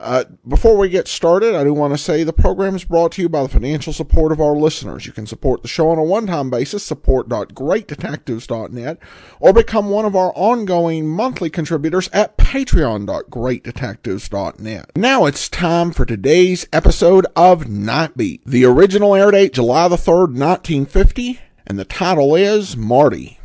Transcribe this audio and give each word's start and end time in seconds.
Uh, 0.00 0.24
before 0.48 0.76
we 0.78 0.88
get 0.88 1.06
started, 1.06 1.54
I 1.54 1.62
do 1.62 1.74
want 1.74 1.92
to 1.92 1.98
say 1.98 2.24
the 2.24 2.32
program 2.32 2.74
is 2.74 2.84
brought 2.84 3.12
to 3.12 3.22
you 3.22 3.28
by 3.28 3.42
the 3.42 3.50
financial 3.50 3.92
support 3.92 4.32
of 4.32 4.40
our 4.40 4.56
listeners. 4.56 5.04
You 5.04 5.12
can 5.12 5.26
support 5.26 5.60
the 5.60 5.68
show 5.68 5.90
on 5.90 5.98
a 5.98 6.02
one-time 6.02 6.48
basis, 6.48 6.82
support.greatdetectives.net, 6.82 8.96
or 9.40 9.52
become 9.52 9.90
one 9.90 10.06
of 10.06 10.16
our 10.16 10.32
ongoing 10.34 11.06
monthly 11.06 11.50
contributors 11.50 12.08
at 12.14 12.38
patreon.greatdetectives.net. 12.38 14.90
Now 14.96 15.26
it's 15.26 15.50
time 15.50 15.92
for 15.92 16.06
today's 16.06 16.66
episode 16.72 17.26
of 17.36 17.64
Nightbeat. 17.64 18.40
The 18.46 18.64
original 18.64 19.14
air 19.14 19.30
date, 19.30 19.52
July 19.52 19.86
the 19.88 19.96
3rd, 19.96 20.34
1950, 20.34 21.40
and 21.66 21.78
the 21.78 21.84
title 21.84 22.34
is 22.34 22.74
Marty. 22.74 23.38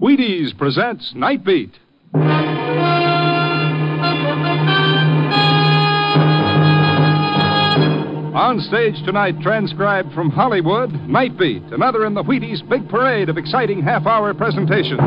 Wheaties 0.00 0.56
presents 0.56 1.12
Nightbeat. 1.12 1.72
On 8.36 8.60
stage 8.60 9.02
tonight, 9.06 9.40
transcribed 9.40 10.12
from 10.12 10.28
Hollywood, 10.28 10.90
Nightbeat, 10.90 11.72
another 11.72 12.04
in 12.04 12.12
the 12.12 12.22
Wheaties 12.22 12.60
big 12.68 12.86
parade 12.86 13.30
of 13.30 13.38
exciting 13.38 13.82
half 13.82 14.04
hour 14.04 14.34
presentations. 14.34 15.00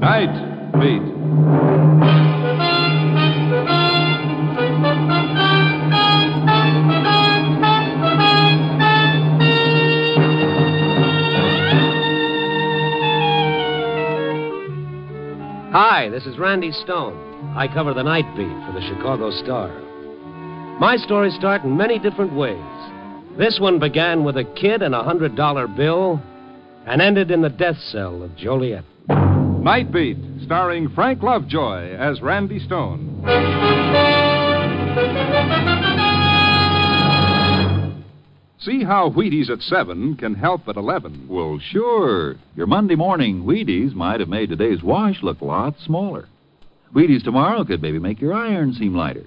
Night 0.00 0.72
Beat. 0.80 1.02
Hi, 15.72 16.08
this 16.08 16.24
is 16.24 16.38
Randy 16.38 16.72
Stone. 16.72 17.52
I 17.54 17.68
cover 17.68 17.92
the 17.92 18.02
night 18.02 18.24
beat 18.34 18.46
for 18.66 18.72
the 18.72 18.80
Chicago 18.80 19.30
Star. 19.30 19.85
My 20.78 20.98
stories 20.98 21.34
start 21.34 21.64
in 21.64 21.74
many 21.74 21.98
different 21.98 22.34
ways. 22.34 22.62
This 23.38 23.58
one 23.58 23.78
began 23.78 24.24
with 24.24 24.36
a 24.36 24.44
kid 24.44 24.82
and 24.82 24.94
a 24.94 25.02
hundred 25.02 25.34
dollar 25.34 25.66
bill 25.66 26.20
and 26.84 27.00
ended 27.00 27.30
in 27.30 27.40
the 27.40 27.48
death 27.48 27.78
cell 27.90 28.22
of 28.22 28.36
Joliet. 28.36 28.84
Night 29.08 29.90
Beat, 29.90 30.18
starring 30.44 30.90
Frank 30.90 31.22
Lovejoy 31.22 31.94
as 31.94 32.20
Randy 32.20 32.58
Stone. 32.58 33.22
See 38.58 38.84
how 38.84 39.08
Wheaties 39.10 39.48
at 39.48 39.62
7 39.62 40.16
can 40.16 40.34
help 40.34 40.68
at 40.68 40.76
11. 40.76 41.26
Well, 41.28 41.58
sure. 41.58 42.36
Your 42.54 42.66
Monday 42.66 42.96
morning 42.96 43.44
Wheaties 43.44 43.94
might 43.94 44.20
have 44.20 44.28
made 44.28 44.50
today's 44.50 44.82
wash 44.82 45.22
look 45.22 45.40
a 45.40 45.44
lot 45.46 45.76
smaller. 45.78 46.28
Wheaties 46.94 47.24
tomorrow 47.24 47.64
could 47.64 47.80
maybe 47.80 47.98
make 47.98 48.20
your 48.20 48.34
iron 48.34 48.74
seem 48.74 48.94
lighter. 48.94 49.24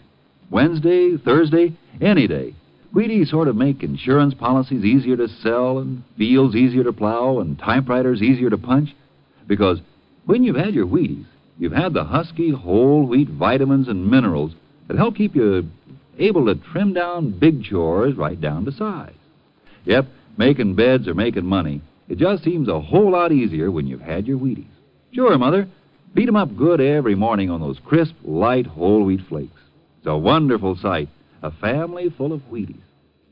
Wednesday, 0.49 1.17
Thursday, 1.17 1.73
any 2.01 2.27
day. 2.27 2.53
Wheaties 2.93 3.29
sort 3.29 3.47
of 3.47 3.55
make 3.55 3.83
insurance 3.83 4.33
policies 4.33 4.83
easier 4.83 5.15
to 5.15 5.27
sell 5.27 5.77
and 5.77 6.03
fields 6.17 6.55
easier 6.55 6.83
to 6.83 6.93
plow 6.93 7.39
and 7.39 7.57
typewriters 7.59 8.21
easier 8.21 8.49
to 8.49 8.57
punch. 8.57 8.89
Because 9.47 9.79
when 10.25 10.43
you've 10.43 10.55
had 10.55 10.73
your 10.73 10.87
Wheaties, 10.87 11.25
you've 11.59 11.73
had 11.73 11.93
the 11.93 12.03
husky 12.03 12.49
whole 12.49 13.05
wheat 13.05 13.29
vitamins 13.29 13.87
and 13.87 14.09
minerals 14.09 14.53
that 14.87 14.97
help 14.97 15.15
keep 15.15 15.35
you 15.35 15.69
able 16.17 16.45
to 16.45 16.55
trim 16.55 16.93
down 16.93 17.37
big 17.37 17.63
chores 17.63 18.15
right 18.15 18.39
down 18.39 18.65
to 18.65 18.71
size. 18.71 19.13
Yep, 19.85 20.07
making 20.37 20.75
beds 20.75 21.07
or 21.07 21.13
making 21.13 21.45
money. 21.45 21.81
It 22.07 22.17
just 22.17 22.43
seems 22.43 22.67
a 22.67 22.81
whole 22.81 23.11
lot 23.11 23.31
easier 23.31 23.69
when 23.69 23.85
you've 23.85 24.01
had 24.01 24.27
your 24.27 24.39
Wheaties. 24.39 24.65
Sure, 25.11 25.37
Mother. 25.37 25.67
Beat 26.15 26.27
'em 26.27 26.35
up 26.35 26.57
good 26.57 26.81
every 26.81 27.13
morning 27.13 27.51
on 27.51 27.61
those 27.61 27.77
crisp, 27.85 28.15
light 28.23 28.65
whole 28.65 29.03
wheat 29.03 29.21
flakes. 29.21 29.61
It's 29.99 30.07
a 30.07 30.17
wonderful 30.17 30.77
sight. 30.77 31.09
A 31.43 31.51
family 31.51 32.09
full 32.09 32.31
of 32.31 32.41
Wheaties. 32.49 32.81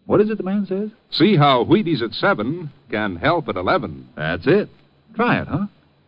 What 0.06 0.20
is 0.20 0.30
it 0.30 0.38
the 0.38 0.44
man 0.44 0.66
says? 0.66 0.90
See 1.12 1.38
how 1.38 1.64
Wheaties 1.64 2.02
at 2.02 2.14
7 2.14 2.70
can 2.90 3.16
help 3.16 3.48
at 3.48 3.56
11. 3.56 4.10
That's 4.16 4.46
it. 4.48 4.70
Try 5.16 5.42
it, 5.42 5.48
huh? 5.48 5.68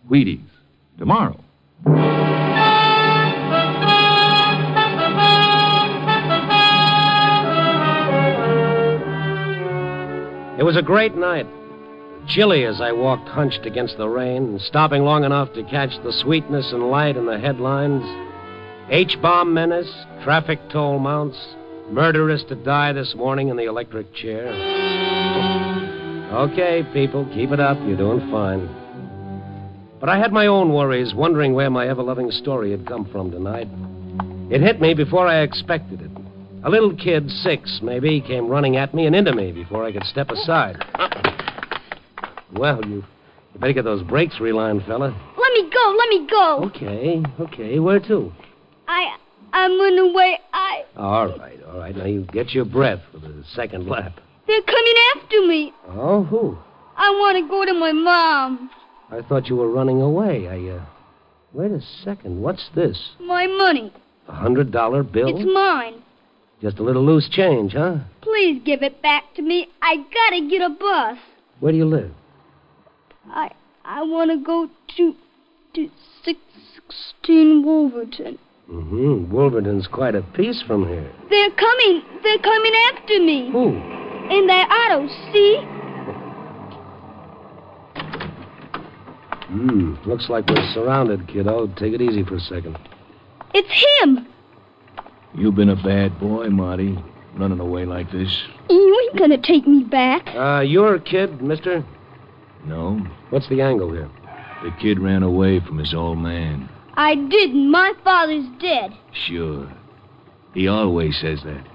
Wheaties. 0.10 0.44
Tomorrow. 0.98 1.40
It 10.58 10.64
was 10.64 10.76
a 10.76 10.82
great 10.82 11.16
night. 11.16 11.48
Chilly 12.28 12.66
as 12.66 12.82
I 12.82 12.92
walked 12.92 13.30
hunched 13.30 13.66
against 13.66 13.98
the 13.98 14.10
rain, 14.10 14.60
stopping 14.60 15.04
long 15.04 15.24
enough 15.24 15.54
to 15.54 15.64
catch 15.64 15.92
the 16.04 16.12
sweetness 16.12 16.74
and 16.74 16.92
light 16.92 17.16
in 17.16 17.26
the 17.26 17.40
headlines. 17.40 18.04
H 18.92 19.22
bomb 19.22 19.54
menace, 19.54 19.92
traffic 20.24 20.60
toll 20.70 20.98
mounts, 20.98 21.38
murderess 21.92 22.44
to 22.46 22.56
die 22.56 22.92
this 22.92 23.14
morning 23.14 23.50
in 23.50 23.56
the 23.56 23.66
electric 23.66 24.12
chair. 24.16 24.48
Okay, 26.34 26.84
people, 26.92 27.30
keep 27.32 27.52
it 27.52 27.60
up. 27.60 27.78
You're 27.86 27.98
doing 27.98 28.32
fine. 28.32 28.68
But 30.00 30.10
I 30.10 30.18
had 30.18 30.32
my 30.32 30.48
own 30.48 30.74
worries, 30.74 31.14
wondering 31.14 31.54
where 31.54 31.70
my 31.70 31.88
ever 31.88 32.02
loving 32.02 32.32
story 32.32 32.72
had 32.72 32.88
come 32.88 33.06
from 33.12 33.30
tonight. 33.30 33.68
It 34.52 34.62
hit 34.62 34.82
me 34.82 34.96
before 34.96 35.28
I 35.28 35.42
expected 35.42 36.02
it. 36.02 36.12
A 36.64 36.70
little 36.70 36.96
kid, 36.96 37.30
six 37.30 37.82
maybe, 37.84 38.20
came 38.22 38.48
running 38.48 38.76
at 38.76 38.96
me 38.96 39.06
and 39.06 39.16
into 39.16 39.36
me 39.36 39.52
before 39.52 39.86
I 39.86 39.92
could 39.92 40.06
step 40.06 40.32
aside. 40.32 40.84
Well, 42.54 42.84
you, 42.86 43.04
you 43.54 43.60
better 43.60 43.74
get 43.74 43.86
those 43.86 44.02
brakes 44.02 44.40
relined, 44.40 44.84
fella. 44.86 45.16
Let 45.38 45.54
me 45.54 45.70
go. 45.70 45.96
Let 45.98 46.10
me 46.10 46.28
go. 46.28 46.64
Okay, 46.66 47.24
okay. 47.40 47.80
Where 47.80 48.00
to? 48.00 48.34
I 48.90 49.18
I'm 49.54 49.72
on 49.72 49.96
the 49.96 50.14
way. 50.14 50.40
I 50.52 50.84
All 50.98 51.28
right, 51.38 51.60
all 51.64 51.78
right. 51.78 51.96
Now 51.96 52.06
you 52.06 52.24
get 52.34 52.54
your 52.54 52.66
breath 52.66 53.00
for 53.12 53.20
the 53.20 53.44
second 53.56 53.88
lap. 53.88 54.14
they're 54.48 54.62
coming 54.64 54.94
after 55.16 55.48
me. 55.48 55.74
Oh, 55.90 56.24
who? 56.24 56.58
I 56.98 57.12
want 57.12 57.38
to 57.38 57.48
go 57.48 57.66
to 57.66 57.74
my 57.74 57.92
mom. 57.92 58.70
I 59.12 59.22
thought 59.22 59.48
you 59.48 59.56
were 59.56 59.70
running 59.70 60.02
away. 60.02 60.48
I, 60.48 60.76
uh. 60.76 60.86
Wait 61.54 61.72
a 61.72 61.82
second. 62.04 62.42
What's 62.42 62.70
this? 62.76 63.12
My 63.20 63.46
money. 63.48 63.94
A 64.28 64.34
hundred 64.34 64.72
dollar 64.72 65.04
bill? 65.04 65.30
It's 65.30 65.54
mine. 65.54 66.02
Just 66.62 66.80
a 66.80 66.84
little 66.84 67.06
loose 67.06 67.30
change, 67.30 67.74
huh? 67.74 67.98
Please 68.22 68.62
give 68.66 68.82
it 68.84 69.02
back 69.02 69.34
to 69.36 69.42
me. 69.42 69.68
I 69.82 69.98
gotta 69.98 70.48
get 70.50 70.62
a 70.62 70.70
bus. 70.70 71.18
Where 71.60 71.72
do 71.72 71.78
you 71.78 71.86
live? 71.86 72.12
I 73.30 73.52
I 73.86 74.02
want 74.02 74.32
to 74.32 74.44
go 74.44 74.68
to 74.98 75.16
to 75.76 75.90
six 76.24 76.40
sixteen 76.76 77.64
Wolverton. 77.64 78.40
Mm-hmm. 78.72 79.32
Wolverton's 79.32 79.88
quite 79.88 80.14
a 80.16 80.22
piece 80.22 80.62
from 80.62 80.88
here. 80.88 81.12
They're 81.30 81.52
coming. 81.52 82.04
They're 82.22 82.38
coming 82.40 82.74
after 82.94 83.20
me. 83.20 83.50
Who? 83.52 83.70
In 84.30 84.46
their 84.48 84.66
auto, 84.66 85.08
see? 85.34 85.58
Hmm. 89.48 89.96
Looks 90.06 90.30
like 90.30 90.48
we're 90.48 90.72
surrounded, 90.74 91.28
kiddo. 91.28 91.68
Take 91.76 91.94
it 91.94 92.02
easy 92.02 92.24
for 92.24 92.36
a 92.36 92.40
second. 92.40 92.78
It's 93.56 94.02
him. 94.02 94.28
You've 95.34 95.56
been 95.56 95.70
a 95.70 95.76
bad 95.76 96.20
boy, 96.20 96.50
Marty, 96.50 96.98
running 97.36 97.60
away 97.60 97.86
like 97.86 98.12
this. 98.12 98.44
You 98.70 99.00
ain't 99.10 99.18
gonna 99.20 99.42
take 99.42 99.68
me 99.68 99.84
back. 99.84 100.28
Uh, 100.36 100.62
you're 100.62 100.96
a 100.96 101.00
kid, 101.00 101.42
mister? 101.42 101.84
No, 102.66 103.00
What's 103.32 103.48
the 103.50 103.62
angle 103.62 103.92
here? 103.92 104.10
the 104.64 104.72
kid 104.82 105.00
ran 105.00 105.24
away 105.24 105.62
from 105.62 105.78
his 105.78 105.94
old 105.94 106.18
man. 106.20 106.70
I 107.00 107.16
didn't. 107.16 107.72
My 107.72 107.94
father's 108.04 108.46
dead. 108.60 108.92
Sure. 109.14 109.72
He 110.54 110.68
always 110.68 111.18
says 111.18 111.40
that. 111.46 111.66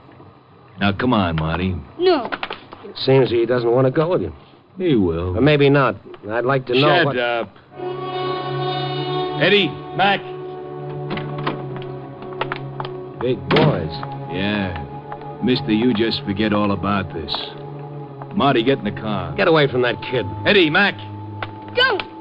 Now, 0.79 0.93
come 0.93 1.15
on, 1.15 1.37
Marty. 1.37 1.75
No. 1.99 2.27
It 2.85 2.99
Seems 2.99 3.31
he 3.31 3.47
doesn't 3.47 3.71
want 3.71 3.87
to 3.87 3.91
go 3.91 4.11
with 4.11 4.21
you. 4.21 4.35
He 4.77 4.97
will. 4.97 5.35
Or 5.35 5.41
maybe 5.41 5.71
not. 5.71 5.97
I'd 6.29 6.45
like 6.45 6.67
to 6.67 6.75
know 6.75 6.81
Shut 6.81 7.07
what... 7.07 7.17
up. 7.19 7.49
Eddie, 9.41 9.69
Mac. 9.97 10.21
Big 13.21 13.39
boys. 13.49 13.91
Yeah. 14.31 15.41
Mister, 15.43 15.73
you 15.73 15.95
just 15.95 16.23
forget 16.25 16.53
all 16.53 16.73
about 16.73 17.15
this. 17.15 17.35
Marty, 18.35 18.63
get 18.63 18.79
in 18.79 18.85
the 18.85 19.01
car. 19.01 19.35
Get 19.37 19.49
away 19.49 19.69
from 19.69 19.81
that 19.83 20.03
kid. 20.03 20.27
Eddie, 20.45 20.69
Mac. 20.69 20.95
Don't. 21.75 22.14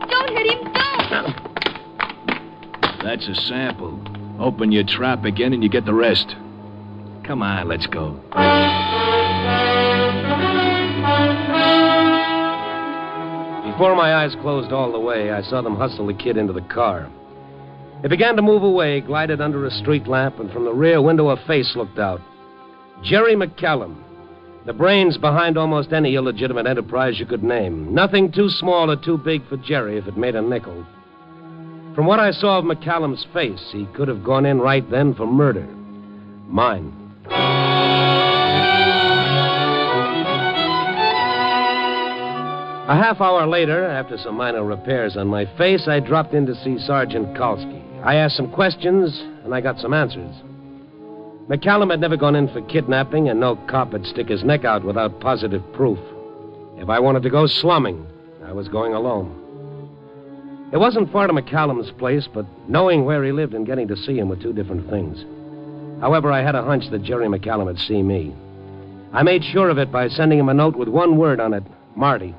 That's 3.04 3.28
a 3.28 3.36
sample. 3.36 4.00
Open 4.40 4.72
your 4.72 4.86
trap 4.86 5.26
again 5.26 5.54
and 5.54 5.62
you 5.62 5.70
get 5.70 5.86
the 5.86 5.94
rest. 5.94 6.36
Come 7.24 7.42
on, 7.42 7.68
let's 7.68 7.86
go. 7.86 8.14
Before 13.72 13.96
my 13.96 14.16
eyes 14.16 14.36
closed 14.36 14.72
all 14.72 14.92
the 14.92 15.00
way, 15.00 15.32
I 15.32 15.42
saw 15.42 15.62
them 15.62 15.76
hustle 15.76 16.08
the 16.08 16.14
kid 16.14 16.38
into 16.38 16.54
the 16.54 16.62
car. 16.62 17.10
It 18.04 18.10
began 18.10 18.36
to 18.36 18.42
move 18.42 18.64
away, 18.64 19.02
glided 19.02 19.42
under 19.42 19.66
a 19.66 19.72
street 19.72 20.08
lamp, 20.08 20.40
and 20.40 20.52
from 20.52 20.66
the 20.66 20.74
rear 20.74 21.02
window 21.02 21.30
a 21.30 21.38
face 21.46 21.76
looked 21.76 22.00
out. 22.00 22.22
Jerry 23.04 23.36
McCallum. 23.36 24.02
The 24.66 24.74
brains 24.74 25.18
behind 25.18 25.58
almost 25.58 25.92
any 25.92 26.16
illegitimate 26.16 26.68
enterprise 26.68 27.20
you 27.20 27.26
could 27.26 27.44
name. 27.44 27.94
Nothing 27.94 28.32
too 28.32 28.50
small 28.50 28.90
or 28.90 28.96
too 28.96 29.18
big 29.18 29.48
for 29.50 29.58
Jerry 29.58 29.98
if 29.98 30.08
it 30.08 30.18
made 30.18 30.36
a 30.36 30.42
nickel. 30.42 30.86
From 31.96 32.08
what 32.08 32.20
I 32.20 32.32
saw 32.32 32.58
of 32.58 32.66
McCallum's 32.66 33.24
face, 33.34 33.70
he 33.72 33.86
could 33.94 34.08
have 34.08 34.24
gone 34.24 34.48
in 34.48 34.60
right 34.60 34.90
then 34.90 35.14
for 35.14 35.28
murder. 35.28 35.68
Mine. 36.48 36.92
A 42.86 42.96
half 42.96 43.22
hour 43.22 43.46
later, 43.46 43.86
after 43.86 44.18
some 44.18 44.36
minor 44.36 44.64
repairs 44.64 45.16
on 45.16 45.28
my 45.28 45.46
face, 45.56 45.88
I 45.88 46.00
dropped 46.00 46.34
in 46.34 46.48
to 46.48 46.56
see 46.56 46.80
Sergeant 46.80 47.38
Kalski. 47.38 47.82
I 48.04 48.16
asked 48.16 48.38
some 48.38 48.52
questions, 48.52 49.18
and 49.44 49.54
I 49.54 49.62
got 49.62 49.80
some 49.80 49.94
answers. 49.94 50.36
McCallum 51.48 51.92
had 51.92 52.02
never 52.02 52.18
gone 52.18 52.36
in 52.36 52.48
for 52.48 52.62
kidnapping, 52.62 53.30
and 53.30 53.40
no 53.40 53.56
cop 53.68 53.94
would 53.94 54.08
stick 54.08 54.30
his 54.30 54.44
neck 54.44 54.66
out 54.66 54.84
without 54.84 55.20
positive 55.20 55.62
proof. 55.74 56.00
If 56.78 56.90
I 56.90 57.00
wanted 57.00 57.22
to 57.24 57.30
go 57.30 57.46
slumming, 57.46 58.06
I 58.44 58.52
was 58.52 58.68
going 58.68 58.96
alone. 58.96 59.43
It 60.74 60.80
wasn't 60.80 61.12
far 61.12 61.28
to 61.28 61.34
McCallum's 61.34 61.92
place, 61.92 62.28
but 62.34 62.48
knowing 62.68 63.06
where 63.06 63.24
he 63.24 63.32
lived 63.32 63.54
and 63.54 63.64
getting 63.64 63.88
to 63.90 63.96
see 63.96 64.18
him 64.18 64.28
were 64.28 64.36
two 64.36 64.54
different 64.54 64.90
things. 64.90 65.24
However, 66.02 66.32
I 66.32 66.42
had 66.42 66.56
a 66.56 66.64
hunch 66.64 66.90
that 66.90 67.04
Jerry 67.04 67.28
McCallum 67.28 67.66
would 67.66 67.80
see 67.80 68.02
me. 68.02 68.34
I 69.14 69.22
made 69.22 69.44
sure 69.44 69.70
of 69.70 69.78
it 69.78 69.92
by 69.92 70.08
sending 70.08 70.40
him 70.40 70.50
a 70.50 70.54
note 70.54 70.76
with 70.76 70.88
one 70.88 71.18
word 71.18 71.40
on 71.40 71.54
it 71.54 71.64
Marty. 71.96 72.34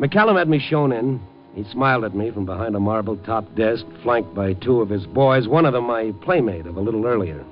McCallum 0.00 0.36
had 0.36 0.48
me 0.48 0.58
shown 0.58 0.90
in. 0.90 1.20
He 1.54 1.62
smiled 1.70 2.02
at 2.02 2.16
me 2.16 2.32
from 2.32 2.44
behind 2.44 2.74
a 2.74 2.80
marble 2.80 3.16
top 3.18 3.54
desk, 3.54 3.86
flanked 4.02 4.34
by 4.34 4.54
two 4.54 4.80
of 4.80 4.88
his 4.88 5.06
boys, 5.06 5.46
one 5.46 5.64
of 5.64 5.74
them 5.74 5.84
my 5.84 6.12
playmate 6.22 6.66
of 6.66 6.76
a 6.76 6.80
little 6.80 7.06
earlier. 7.06 7.44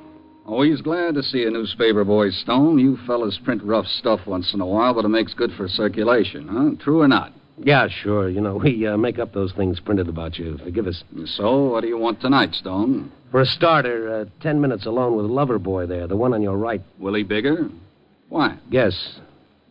Always 0.47 0.81
glad 0.81 1.15
to 1.15 1.23
see 1.23 1.45
a 1.45 1.51
newspaper 1.51 2.03
boy, 2.03 2.31
Stone. 2.31 2.81
You 2.81 2.97
fellas 3.07 3.39
print 3.39 3.63
rough 3.63 3.87
stuff 3.87 4.27
once 4.27 4.53
in 4.53 4.61
a 4.61 4.67
while, 4.67 4.95
but 4.95 5.05
it 5.05 5.11
makes 5.11 5.33
good 5.33 5.53
for 5.53 5.69
circulation, 5.69 6.49
huh? 6.49 6.83
True 6.83 7.03
or 7.03 7.09
not? 7.09 7.33
Yeah, 7.59 7.89
sure. 7.89 8.29
You 8.29 8.41
know, 8.41 8.57
we 8.65 8.87
uh, 8.87 8.97
make 8.97 9.19
up 9.19 9.33
those 9.33 9.53
things 9.53 9.81
printed 9.81 10.09
about 10.09 10.39
you. 10.39 10.59
Forgive 10.59 10.87
us. 10.87 11.03
So, 11.27 11.65
what 11.71 11.83
do 11.83 11.89
you 11.89 11.99
want 11.99 12.21
tonight, 12.21 12.55
Stone? 12.55 13.13
For 13.31 13.41
a 13.41 13.47
starter, 13.47 14.13
uh, 14.13 14.25
ten 14.43 14.61
minutes 14.61 14.87
alone 14.87 15.17
with 15.17 15.27
Lover 15.27 15.59
Boy 15.59 15.87
there, 15.87 16.07
the 16.07 16.17
one 16.17 16.35
on 16.35 16.43
your 16.43 16.57
right. 16.57 16.83
Willie 16.99 17.23
Bigger? 17.23 17.69
Why? 18.29 18.57
Yes, 18.71 19.19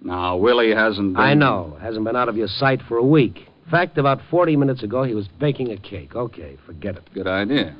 Now, 0.02 0.38
Willie 0.38 0.74
hasn't 0.74 1.14
been... 1.14 1.22
I 1.22 1.34
know. 1.34 1.78
Hasn't 1.81 2.06
been 2.06 2.16
out 2.16 2.30
of 2.30 2.38
your 2.38 2.48
sight 2.48 2.81
for 2.88 2.98
a 2.98 3.04
week. 3.04 3.38
In 3.66 3.72
fact, 3.72 3.98
about 3.98 4.22
40 4.31 4.56
minutes 4.56 4.81
ago, 4.84 5.04
he 5.04 5.14
was 5.14 5.28
baking 5.28 5.72
a 5.72 5.78
cake. 5.78 6.16
Okay, 6.16 6.58
forget 6.66 6.96
it. 6.96 7.04
Good 7.14 7.28
idea. 7.28 7.76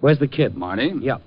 Where's 0.00 0.18
the 0.20 0.28
kid? 0.28 0.56
Marty? 0.56 0.92
Yep. 1.00 1.20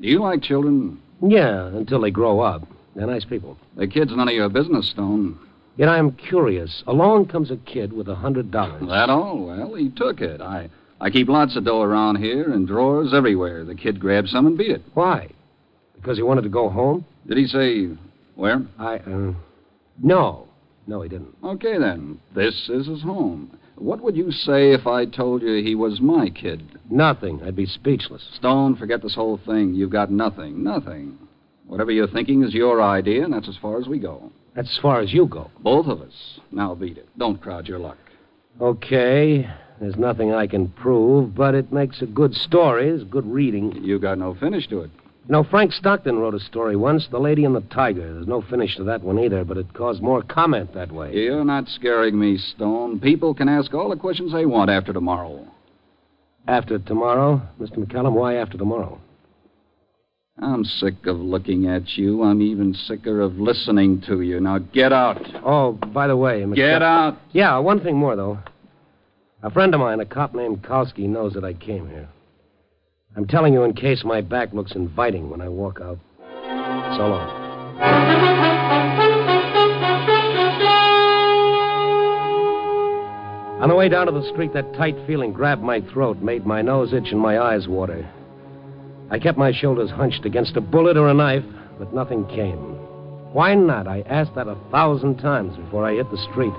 Do 0.00 0.06
you 0.08 0.20
like 0.20 0.42
children? 0.42 1.00
Yeah, 1.20 1.66
until 1.66 2.00
they 2.00 2.10
grow 2.12 2.40
up. 2.40 2.66
They're 2.94 3.06
nice 3.06 3.24
people. 3.24 3.56
The 3.76 3.86
kid's 3.88 4.14
none 4.14 4.28
of 4.28 4.34
your 4.34 4.48
business, 4.48 4.88
Stone. 4.90 5.38
Yet 5.78 5.88
I'm 5.88 6.10
curious. 6.10 6.82
Along 6.88 7.26
comes 7.26 7.52
a 7.52 7.56
kid 7.56 7.92
with 7.92 8.08
a 8.08 8.16
hundred 8.16 8.50
dollars. 8.50 8.82
That 8.88 9.08
all? 9.10 9.46
Well, 9.46 9.74
he 9.74 9.90
took 9.90 10.20
it. 10.20 10.40
I, 10.40 10.68
I 11.00 11.08
keep 11.08 11.28
lots 11.28 11.54
of 11.56 11.64
dough 11.64 11.82
around 11.82 12.16
here 12.16 12.52
and 12.52 12.66
drawers 12.66 13.14
everywhere. 13.14 13.64
The 13.64 13.76
kid 13.76 14.00
grabbed 14.00 14.28
some 14.28 14.46
and 14.48 14.58
beat 14.58 14.72
it. 14.72 14.82
Why? 14.94 15.28
Because 15.94 16.16
he 16.16 16.24
wanted 16.24 16.42
to 16.42 16.48
go 16.48 16.68
home? 16.68 17.06
Did 17.28 17.38
he 17.38 17.46
say 17.46 17.96
where? 18.34 18.66
I, 18.76 18.96
uh. 18.96 19.34
No. 20.02 20.48
No, 20.88 21.02
he 21.02 21.08
didn't. 21.08 21.36
Okay, 21.44 21.78
then. 21.78 22.18
This 22.34 22.68
is 22.68 22.88
his 22.88 23.02
home. 23.02 23.56
What 23.76 24.00
would 24.00 24.16
you 24.16 24.32
say 24.32 24.72
if 24.72 24.88
I 24.88 25.04
told 25.04 25.42
you 25.42 25.62
he 25.62 25.76
was 25.76 26.00
my 26.00 26.28
kid? 26.30 26.80
Nothing. 26.90 27.40
I'd 27.44 27.54
be 27.54 27.66
speechless. 27.66 28.26
Stone, 28.34 28.74
forget 28.74 29.00
this 29.00 29.14
whole 29.14 29.38
thing. 29.46 29.74
You've 29.74 29.90
got 29.90 30.10
nothing. 30.10 30.64
Nothing. 30.64 31.16
Whatever 31.68 31.92
you're 31.92 32.08
thinking 32.08 32.42
is 32.42 32.52
your 32.52 32.82
idea, 32.82 33.24
and 33.24 33.32
that's 33.32 33.48
as 33.48 33.58
far 33.58 33.78
as 33.80 33.86
we 33.86 34.00
go. 34.00 34.32
That's 34.58 34.70
as 34.70 34.78
far 34.78 35.00
as 35.00 35.12
you 35.12 35.26
go. 35.26 35.52
Both 35.60 35.86
of 35.86 36.02
us. 36.02 36.40
Now 36.50 36.74
beat 36.74 36.98
it. 36.98 37.08
Don't 37.16 37.40
crowd 37.40 37.68
your 37.68 37.78
luck. 37.78 37.96
Okay. 38.60 39.48
There's 39.80 39.94
nothing 39.94 40.34
I 40.34 40.48
can 40.48 40.66
prove, 40.70 41.32
but 41.36 41.54
it 41.54 41.72
makes 41.72 42.02
a 42.02 42.06
good 42.06 42.34
story. 42.34 42.88
It's 42.88 43.04
good 43.04 43.24
reading. 43.24 43.84
You 43.84 44.00
got 44.00 44.18
no 44.18 44.34
finish 44.34 44.66
to 44.70 44.80
it. 44.80 44.90
No, 45.28 45.44
Frank 45.44 45.72
Stockton 45.72 46.18
wrote 46.18 46.34
a 46.34 46.40
story 46.40 46.74
once, 46.74 47.06
The 47.06 47.20
Lady 47.20 47.44
and 47.44 47.54
the 47.54 47.60
Tiger. 47.60 48.12
There's 48.14 48.26
no 48.26 48.42
finish 48.42 48.74
to 48.78 48.84
that 48.84 49.04
one 49.04 49.20
either, 49.20 49.44
but 49.44 49.58
it 49.58 49.72
caused 49.74 50.02
more 50.02 50.22
comment 50.22 50.74
that 50.74 50.90
way. 50.90 51.14
You're 51.14 51.44
not 51.44 51.68
scaring 51.68 52.18
me, 52.18 52.36
Stone. 52.36 52.98
People 52.98 53.34
can 53.34 53.48
ask 53.48 53.72
all 53.72 53.90
the 53.90 53.96
questions 53.96 54.32
they 54.32 54.44
want 54.44 54.70
after 54.70 54.92
tomorrow. 54.92 55.46
After 56.48 56.80
tomorrow, 56.80 57.42
Mr. 57.60 57.76
McCallum, 57.76 58.14
why 58.14 58.34
after 58.34 58.58
tomorrow? 58.58 58.98
I'm 60.40 60.64
sick 60.64 61.06
of 61.06 61.18
looking 61.18 61.66
at 61.68 61.96
you. 61.96 62.22
I'm 62.22 62.40
even 62.40 62.72
sicker 62.74 63.20
of 63.20 63.38
listening 63.40 64.00
to 64.02 64.20
you. 64.20 64.40
Now 64.40 64.58
get 64.58 64.92
out. 64.92 65.20
Oh, 65.44 65.72
by 65.72 66.06
the 66.06 66.16
way, 66.16 66.42
McCall- 66.42 66.54
Get 66.54 66.82
out. 66.82 67.18
Yeah, 67.32 67.58
one 67.58 67.80
thing 67.80 67.96
more, 67.96 68.14
though. 68.14 68.38
A 69.42 69.50
friend 69.50 69.74
of 69.74 69.80
mine, 69.80 70.00
a 70.00 70.04
cop 70.06 70.34
named 70.34 70.62
Kowski, 70.62 71.08
knows 71.08 71.32
that 71.34 71.44
I 71.44 71.54
came 71.54 71.88
here. 71.88 72.08
I'm 73.16 73.26
telling 73.26 73.52
you 73.52 73.64
in 73.64 73.72
case 73.72 74.04
my 74.04 74.20
back 74.20 74.52
looks 74.52 74.72
inviting 74.72 75.28
when 75.30 75.40
I 75.40 75.48
walk 75.48 75.80
out. 75.80 75.98
So 76.96 77.06
long. 77.08 78.38
On 83.60 83.68
the 83.68 83.74
way 83.74 83.88
down 83.88 84.06
to 84.06 84.12
the 84.12 84.22
street, 84.32 84.52
that 84.52 84.72
tight 84.74 84.96
feeling 85.06 85.32
grabbed 85.32 85.62
my 85.62 85.80
throat, 85.80 86.18
made 86.18 86.46
my 86.46 86.62
nose 86.62 86.92
itch 86.92 87.10
and 87.10 87.18
my 87.20 87.40
eyes 87.40 87.66
water. 87.66 88.08
I 89.10 89.18
kept 89.18 89.38
my 89.38 89.52
shoulders 89.52 89.90
hunched 89.90 90.24
against 90.24 90.56
a 90.56 90.60
bullet 90.60 90.96
or 90.96 91.08
a 91.08 91.14
knife, 91.14 91.44
but 91.78 91.94
nothing 91.94 92.26
came. 92.26 92.76
Why 93.32 93.54
not? 93.54 93.86
I 93.86 94.02
asked 94.02 94.34
that 94.34 94.48
a 94.48 94.56
thousand 94.70 95.18
times 95.18 95.56
before 95.56 95.86
I 95.86 95.94
hit 95.94 96.10
the 96.10 96.18
street. 96.30 96.52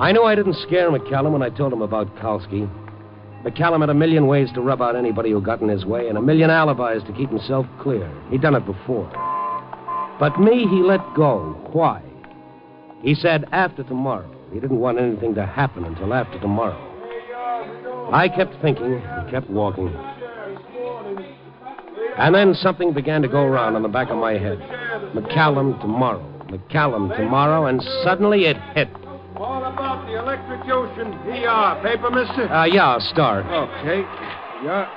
I 0.00 0.12
knew 0.12 0.24
I 0.24 0.34
didn't 0.34 0.56
scare 0.66 0.90
McCallum 0.90 1.32
when 1.32 1.42
I 1.42 1.50
told 1.50 1.72
him 1.72 1.82
about 1.82 2.14
Kalski. 2.16 2.68
McCallum 3.44 3.80
had 3.80 3.90
a 3.90 3.94
million 3.94 4.26
ways 4.26 4.48
to 4.54 4.62
rub 4.62 4.80
out 4.80 4.96
anybody 4.96 5.30
who 5.30 5.40
got 5.40 5.60
in 5.60 5.68
his 5.68 5.84
way 5.84 6.08
and 6.08 6.16
a 6.16 6.22
million 6.22 6.50
alibis 6.50 7.04
to 7.04 7.12
keep 7.12 7.28
himself 7.28 7.66
clear. 7.80 8.10
He'd 8.30 8.40
done 8.40 8.54
it 8.54 8.64
before. 8.64 9.10
But 10.18 10.40
me, 10.40 10.66
he 10.66 10.82
let 10.82 11.00
go. 11.14 11.52
Why? 11.72 12.02
He 13.02 13.14
said 13.14 13.44
after 13.52 13.82
tomorrow. 13.82 14.30
He 14.52 14.60
didn't 14.60 14.80
want 14.80 14.98
anything 14.98 15.34
to 15.34 15.44
happen 15.44 15.84
until 15.84 16.14
after 16.14 16.40
tomorrow. 16.40 16.78
I 18.12 18.28
kept 18.28 18.54
thinking 18.62 18.94
and 18.94 19.30
kept 19.30 19.50
walking. 19.50 19.92
And 22.16 22.34
then 22.34 22.54
something 22.54 22.92
began 22.92 23.22
to 23.22 23.28
go 23.28 23.42
around 23.42 23.76
on 23.76 23.82
the 23.82 23.88
back 23.88 24.10
of 24.10 24.18
my 24.18 24.32
head. 24.32 24.58
McCallum 25.14 25.80
tomorrow. 25.80 26.22
McCallum 26.48 27.14
tomorrow, 27.16 27.66
and 27.66 27.82
suddenly 28.04 28.46
it 28.46 28.56
hit. 28.74 28.88
All 29.36 29.64
about 29.64 30.06
the 30.06 30.16
electrocution. 30.18 31.12
ER. 31.28 31.80
Paper, 31.82 32.10
mister? 32.10 32.48
Uh, 32.52 32.64
yeah, 32.66 32.98
Star. 33.00 33.40
Okay. 33.42 34.02
Yeah. 34.62 34.88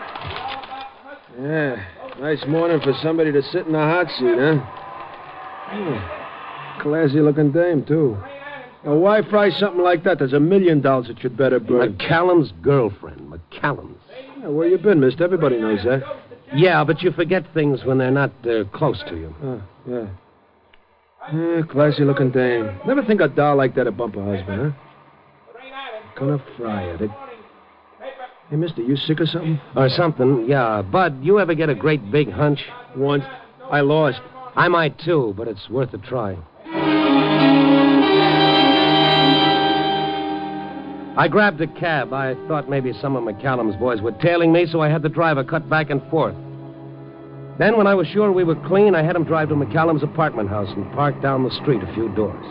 Yeah. 1.42 1.86
Nice 2.20 2.46
morning 2.48 2.80
for 2.82 2.94
somebody 3.02 3.32
to 3.32 3.42
sit 3.42 3.66
in 3.66 3.74
the 3.74 3.80
hot 3.80 4.08
seat, 4.12 4.38
huh? 4.38 4.60
Classy 6.82 7.20
looking 7.20 7.52
dame, 7.52 7.84
too. 7.84 8.18
Now, 8.86 8.96
why 8.96 9.22
fry 9.28 9.50
something 9.50 9.82
like 9.82 10.04
that? 10.04 10.20
There's 10.20 10.34
a 10.34 10.40
million 10.40 10.82
dollars 10.82 11.08
that 11.08 11.24
you'd 11.24 11.36
better 11.36 11.60
burn. 11.60 11.94
McCallum's 11.98 12.54
girlfriend. 12.62 13.22
McCallum's. 13.32 14.00
Yeah, 14.40 14.48
where 14.50 14.68
you 14.68 14.78
been, 14.78 15.00
mister? 15.00 15.24
Everybody 15.24 15.60
knows 15.60 15.84
that. 15.84 16.04
Yeah, 16.56 16.84
but 16.84 17.02
you 17.02 17.12
forget 17.12 17.44
things 17.54 17.84
when 17.84 17.98
they're 17.98 18.12
not 18.12 18.32
uh, 18.48 18.64
close 18.74 19.04
to 19.10 19.16
you. 19.16 19.36
Oh, 19.44 19.62
yeah. 19.88 20.08
Yeah, 21.34 21.62
classy 21.70 22.04
looking 22.06 22.32
dame. 22.32 22.80
Never 22.88 23.04
think 23.04 23.20
a 23.20 23.28
doll 23.28 23.58
like 23.58 23.76
that'd 23.76 23.98
bump 23.98 24.16
her 24.16 24.38
husband, 24.38 24.74
huh? 24.74 25.64
Gonna 26.18 26.44
fry 26.58 26.84
it. 26.84 27.02
it. 27.02 27.12
Hey, 28.50 28.56
mister, 28.56 28.82
you 28.82 28.96
sick 28.96 29.20
or 29.20 29.26
something? 29.26 29.60
Or 29.76 29.90
something, 29.90 30.46
yeah. 30.48 30.82
Bud, 30.82 31.20
you 31.22 31.40
ever 31.40 31.54
get 31.54 31.70
a 31.70 31.76
great 31.76 32.10
big 32.12 32.32
hunch? 32.32 32.60
Once. 32.96 33.24
I 33.70 33.82
lost. 33.82 34.22
I 34.56 34.70
might 34.70 34.98
too, 35.00 35.34
but 35.38 35.48
it's 35.48 35.70
worth 35.70 35.94
a 35.94 35.98
try. 35.98 36.38
I 41.18 41.28
grabbed 41.28 41.60
a 41.62 41.68
cab. 41.68 42.14
I 42.14 42.36
thought 42.48 42.70
maybe 42.70 42.94
some 43.02 43.16
of 43.16 43.24
McCallum's 43.24 43.76
boys 43.78 44.02
were 44.02 44.12
tailing 44.12 44.54
me, 44.54 44.68
so 44.68 44.82
I 44.82 44.90
had 44.90 45.02
the 45.02 45.10
driver 45.10 45.44
cut 45.44 45.68
back 45.68 45.90
and 45.90 46.00
forth. 46.12 46.36
Then, 47.58 47.76
when 47.76 47.88
I 47.88 47.96
was 47.96 48.06
sure 48.08 48.32
we 48.32 48.44
were 48.44 48.56
clean, 48.68 48.94
I 48.94 49.02
had 49.02 49.16
him 49.16 49.24
drive 49.24 49.50
to 49.50 49.56
McCallum's 49.56 50.04
apartment 50.04 50.48
house 50.48 50.70
and 50.76 50.92
park 50.94 51.20
down 51.24 51.44
the 51.44 51.50
street 51.50 51.82
a 51.82 51.92
few 51.96 52.14
doors. 52.14 52.46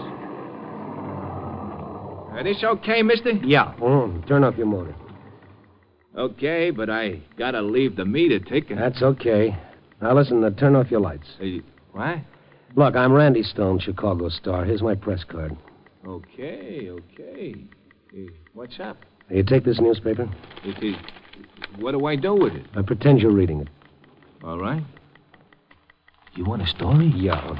Are 2.32 2.42
this 2.42 2.62
okay, 2.64 3.02
mister? 3.02 3.30
Yeah. 3.30 3.73
Mm, 3.80 4.26
turn 4.26 4.42
off 4.42 4.56
your 4.56 4.66
motor. 4.66 4.96
Okay, 6.18 6.73
but 6.73 6.90
I 6.90 7.20
gotta 7.38 7.62
leave 7.62 7.94
the 7.94 8.04
meter 8.04 8.40
ticking. 8.40 8.76
That's 8.76 9.00
okay. 9.00 9.56
Now, 10.02 10.14
listen, 10.14 10.42
uh, 10.42 10.50
turn 10.50 10.75
off 10.75 10.90
your 10.90 11.00
lights. 11.00 11.28
Uh, 11.40 11.62
what? 11.92 12.18
Look, 12.75 12.96
I'm 12.96 13.12
Randy 13.12 13.44
Stone, 13.44 13.78
Chicago 13.78 14.28
Star. 14.28 14.64
Here's 14.64 14.82
my 14.82 14.96
press 14.96 15.23
card. 15.23 15.56
Okay, 16.04 16.90
okay. 16.90 17.54
Uh, 18.15 18.21
what's 18.55 18.79
up? 18.81 18.97
You 19.31 19.43
take 19.43 19.65
this 19.65 19.81
newspaper? 19.81 20.29
It 20.65 20.83
is. 20.83 20.97
What 21.79 21.93
do 21.93 22.07
I 22.07 22.17
do 22.17 22.35
with 22.35 22.55
it? 22.55 22.67
I 22.77 22.83
pretend 22.83 23.21
you're 23.21 23.33
reading 23.33 23.61
it. 23.61 23.69
All 24.45 24.59
right. 24.59 24.83
You 26.35 26.45
want 26.45 26.63
a 26.63 26.67
story? 26.67 27.13
Yeah. 27.17 27.53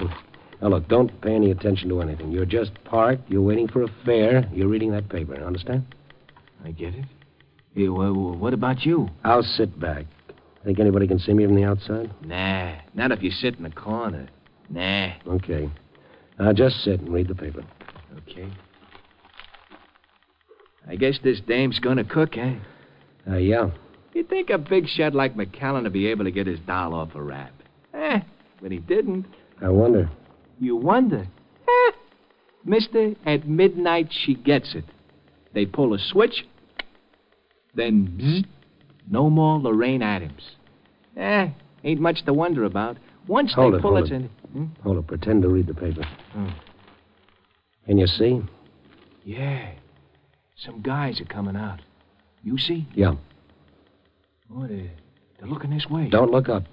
Now, 0.62 0.69
look, 0.69 0.88
don't 0.88 1.21
pay 1.21 1.35
any 1.35 1.50
attention 1.50 1.88
to 1.88 2.00
anything. 2.00 2.31
You're 2.31 2.47
just 2.47 2.73
parked. 2.85 3.29
You're 3.31 3.43
waiting 3.43 3.69
for 3.69 3.83
a 3.83 3.88
fare. 4.05 4.49
You're 4.53 4.69
reading 4.69 4.93
that 4.93 5.09
paper. 5.09 5.35
Understand? 5.35 5.85
I 6.65 6.71
get 6.71 6.95
it. 6.95 7.05
Hey, 7.75 7.88
well, 7.88 8.15
what 8.15 8.55
about 8.55 8.85
you? 8.87 9.09
I'll 9.25 9.43
sit 9.43 9.79
back. 9.79 10.07
Think 10.65 10.81
anybody 10.81 11.07
can 11.07 11.19
see 11.19 11.33
me 11.33 11.45
from 11.45 11.55
the 11.55 11.65
outside? 11.65 12.11
Nah. 12.25 12.76
Not 12.95 13.12
if 13.12 13.23
you 13.23 13.31
sit 13.31 13.57
in 13.57 13.62
the 13.65 13.71
corner. 13.71 14.29
Nah. 14.71 15.12
Okay. 15.26 15.71
Now, 16.38 16.53
just 16.53 16.83
sit 16.85 17.00
and 17.00 17.12
read 17.12 17.29
the 17.29 17.35
paper. 17.35 17.65
Okay. 18.19 18.50
I 20.88 20.97
guess 20.97 21.19
this 21.23 21.40
dame's 21.40 21.78
gonna 21.78 22.05
cook, 22.05 22.37
eh? 22.37 22.55
Uh, 23.28 23.37
yeah. 23.37 23.71
You'd 24.14 24.28
think 24.28 24.50
a 24.50 24.59
big 24.59 24.87
shot 24.88 25.14
like 25.14 25.35
McCallum 25.35 25.83
would 25.83 25.93
be 25.93 26.07
able 26.07 26.25
to 26.25 26.31
get 26.31 26.47
his 26.47 26.61
doll 26.61 26.95
off 26.95 27.14
a 27.14 27.23
rap. 27.23 27.52
Eh, 27.93 28.21
but 28.62 28.71
he 28.71 28.78
didn't. 28.78 29.26
I 29.61 29.69
wonder. 29.69 30.09
You 30.61 30.76
wonder? 30.76 31.26
Eh. 31.69 31.93
Mister, 32.64 33.14
at 33.25 33.47
midnight 33.49 34.09
she 34.11 34.35
gets 34.35 34.75
it. 34.75 34.85
They 35.55 35.66
pull 35.66 35.95
a 35.95 35.99
switch, 35.99 36.47
then 37.75 38.19
bzzz, 38.21 38.45
no 39.11 39.31
more 39.31 39.59
Lorraine 39.59 40.02
Adams. 40.02 40.43
Eh, 41.16 41.49
ain't 41.85 42.00
much 42.00 42.25
to 42.25 42.33
wonder 42.33 42.64
about. 42.64 42.97
Once 43.26 43.55
hold 43.55 43.75
they 43.75 43.78
it, 43.78 43.83
pull 43.83 43.97
hold 43.97 44.11
it, 44.11 44.12
it. 44.12 44.16
in. 44.16 44.31
Hmm? 44.52 44.64
Hold 44.83 44.99
it. 44.99 45.07
Pretend 45.07 45.43
to 45.43 45.49
read 45.49 45.66
the 45.66 45.75
paper. 45.75 46.05
Oh. 46.37 46.55
Can 47.87 47.99
you 47.99 48.07
see? 48.07 48.43
Yeah. 49.25 49.73
Some 50.56 50.80
guys 50.80 51.20
are 51.20 51.26
coming 51.26 51.56
out. 51.56 51.80
You 52.42 52.58
see? 52.58 52.86
Yeah. 52.94 53.14
Oh, 54.54 54.66
they're, 54.66 54.90
they're 55.38 55.48
looking 55.48 55.70
this 55.70 55.86
way. 55.88 56.08
Don't 56.08 56.30
look 56.30 56.48
up. 56.48 56.64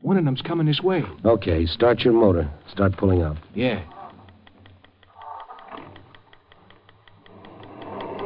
One 0.00 0.16
of 0.16 0.24
them's 0.24 0.42
coming 0.42 0.66
this 0.66 0.80
way. 0.80 1.02
Okay, 1.24 1.66
start 1.66 2.00
your 2.00 2.12
motor. 2.12 2.50
Start 2.70 2.96
pulling 2.96 3.22
out. 3.22 3.36
Yeah. 3.54 3.82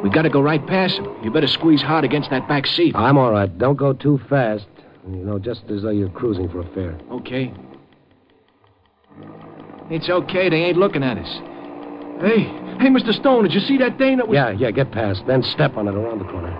We 0.02 0.10
gotta 0.10 0.30
go 0.30 0.40
right 0.40 0.64
past 0.64 0.96
him. 0.98 1.06
You 1.24 1.30
better 1.30 1.48
squeeze 1.48 1.82
hard 1.82 2.04
against 2.04 2.30
that 2.30 2.48
back 2.48 2.66
seat. 2.66 2.94
I'm 2.94 3.18
all 3.18 3.32
right. 3.32 3.58
Don't 3.58 3.76
go 3.76 3.92
too 3.92 4.20
fast. 4.28 4.66
You 5.08 5.24
know, 5.24 5.38
just 5.38 5.62
as 5.70 5.82
though 5.82 5.90
you're 5.90 6.10
cruising 6.10 6.48
for 6.48 6.60
a 6.60 6.74
fare. 6.74 6.98
Okay. 7.10 7.52
It's 9.90 10.08
okay. 10.08 10.48
They 10.50 10.64
ain't 10.64 10.76
looking 10.76 11.02
at 11.02 11.16
us. 11.16 11.28
Hey, 12.20 12.46
hey, 12.80 12.88
Mr. 12.88 13.14
Stone, 13.14 13.44
did 13.44 13.54
you 13.54 13.60
see 13.60 13.78
that 13.78 13.98
dame 13.98 14.18
that 14.18 14.28
was... 14.28 14.34
Yeah, 14.34 14.50
yeah, 14.50 14.70
get 14.70 14.90
past. 14.92 15.24
Then 15.26 15.42
step 15.42 15.76
on 15.76 15.88
it 15.88 15.94
around 15.94 16.18
the 16.18 16.24
corner. 16.24 16.52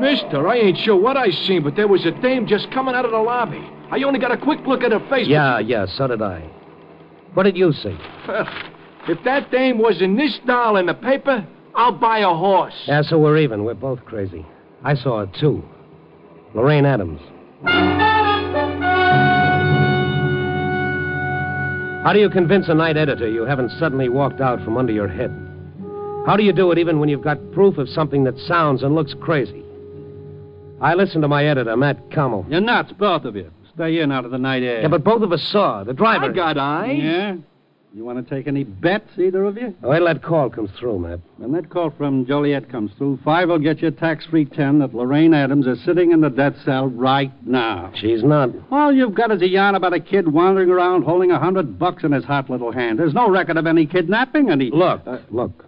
Mister, 0.00 0.46
I 0.46 0.56
ain't 0.56 0.78
sure 0.78 0.96
what 0.96 1.16
I 1.16 1.30
seen, 1.30 1.62
but 1.62 1.74
there 1.74 1.88
was 1.88 2.04
a 2.04 2.10
dame 2.10 2.46
just 2.46 2.70
coming 2.70 2.94
out 2.94 3.04
of 3.04 3.12
the 3.12 3.18
lobby. 3.18 3.66
I 3.90 4.02
only 4.02 4.18
got 4.18 4.32
a 4.32 4.36
quick 4.36 4.60
look 4.66 4.82
at 4.82 4.92
her 4.92 5.00
face. 5.08 5.26
Yeah, 5.26 5.58
yeah, 5.58 5.86
so 5.86 6.06
did 6.08 6.20
I. 6.20 6.40
What 7.34 7.44
did 7.44 7.56
you 7.56 7.72
see? 7.72 7.96
If 9.08 9.22
that 9.24 9.50
dame 9.50 9.78
was 9.78 10.02
in 10.02 10.16
this 10.16 10.38
doll 10.46 10.76
in 10.76 10.86
the 10.86 10.94
paper, 10.94 11.46
I'll 11.74 11.92
buy 11.92 12.18
a 12.18 12.34
horse. 12.34 12.74
Yeah, 12.86 13.02
so 13.02 13.18
we're 13.18 13.38
even. 13.38 13.64
We're 13.64 13.74
both 13.74 14.04
crazy. 14.04 14.44
I 14.82 14.94
saw 14.94 15.20
it, 15.20 15.32
too. 15.34 15.62
Lorraine 16.54 16.84
Adams. 16.84 17.20
How 22.06 22.12
do 22.12 22.20
you 22.20 22.30
convince 22.30 22.68
a 22.68 22.74
night 22.74 22.96
editor 22.96 23.28
you 23.28 23.42
haven't 23.46 23.72
suddenly 23.80 24.08
walked 24.08 24.40
out 24.40 24.62
from 24.62 24.76
under 24.76 24.92
your 24.92 25.08
head? 25.08 25.28
How 26.24 26.36
do 26.36 26.44
you 26.44 26.52
do 26.52 26.70
it 26.70 26.78
even 26.78 27.00
when 27.00 27.08
you've 27.08 27.24
got 27.24 27.50
proof 27.50 27.78
of 27.78 27.88
something 27.88 28.22
that 28.22 28.38
sounds 28.46 28.84
and 28.84 28.94
looks 28.94 29.12
crazy? 29.20 29.64
I 30.80 30.94
listened 30.94 31.22
to 31.22 31.28
my 31.28 31.46
editor, 31.46 31.76
Matt 31.76 32.12
Kummel. 32.12 32.46
You're 32.48 32.60
nuts, 32.60 32.92
both 32.92 33.24
of 33.24 33.34
you. 33.34 33.50
Stay 33.74 33.98
in 33.98 34.12
out 34.12 34.24
of 34.24 34.30
the 34.30 34.38
night 34.38 34.62
air. 34.62 34.82
Yeah, 34.82 34.88
but 34.88 35.02
both 35.02 35.22
of 35.22 35.32
us 35.32 35.42
saw. 35.48 35.82
The 35.82 35.94
driver. 35.94 36.26
I 36.26 36.28
got 36.28 36.56
eyes. 36.56 36.96
Yeah? 36.96 37.36
You 37.96 38.04
want 38.04 38.28
to 38.28 38.34
take 38.34 38.46
any 38.46 38.62
bets, 38.62 39.08
either 39.16 39.46
of 39.46 39.56
you? 39.56 39.74
Wait 39.80 39.96
till 39.96 40.04
that 40.04 40.22
call 40.22 40.50
comes 40.50 40.68
through, 40.78 40.98
Matt. 40.98 41.18
When 41.38 41.52
that 41.52 41.70
call 41.70 41.88
from 41.88 42.26
Joliet 42.26 42.68
comes 42.68 42.92
through, 42.98 43.20
five 43.24 43.48
will 43.48 43.58
get 43.58 43.80
you 43.80 43.88
a 43.88 43.90
tax-free 43.90 44.44
ten 44.44 44.80
that 44.80 44.94
Lorraine 44.94 45.32
Adams 45.32 45.66
is 45.66 45.82
sitting 45.82 46.12
in 46.12 46.20
the 46.20 46.28
death 46.28 46.52
cell 46.62 46.88
right 46.88 47.32
now. 47.46 47.90
She's 47.96 48.22
not. 48.22 48.50
All 48.70 48.92
you've 48.92 49.14
got 49.14 49.30
is 49.30 49.40
a 49.40 49.48
yarn 49.48 49.76
about 49.76 49.94
a 49.94 50.00
kid 50.00 50.30
wandering 50.30 50.68
around 50.68 51.04
holding 51.04 51.30
a 51.30 51.38
hundred 51.38 51.78
bucks 51.78 52.04
in 52.04 52.12
his 52.12 52.22
hot 52.22 52.50
little 52.50 52.70
hand. 52.70 52.98
There's 52.98 53.14
no 53.14 53.30
record 53.30 53.56
of 53.56 53.66
any 53.66 53.86
kidnapping, 53.86 54.50
any... 54.50 54.70
Look, 54.70 55.00
uh, 55.06 55.20
look. 55.30 55.64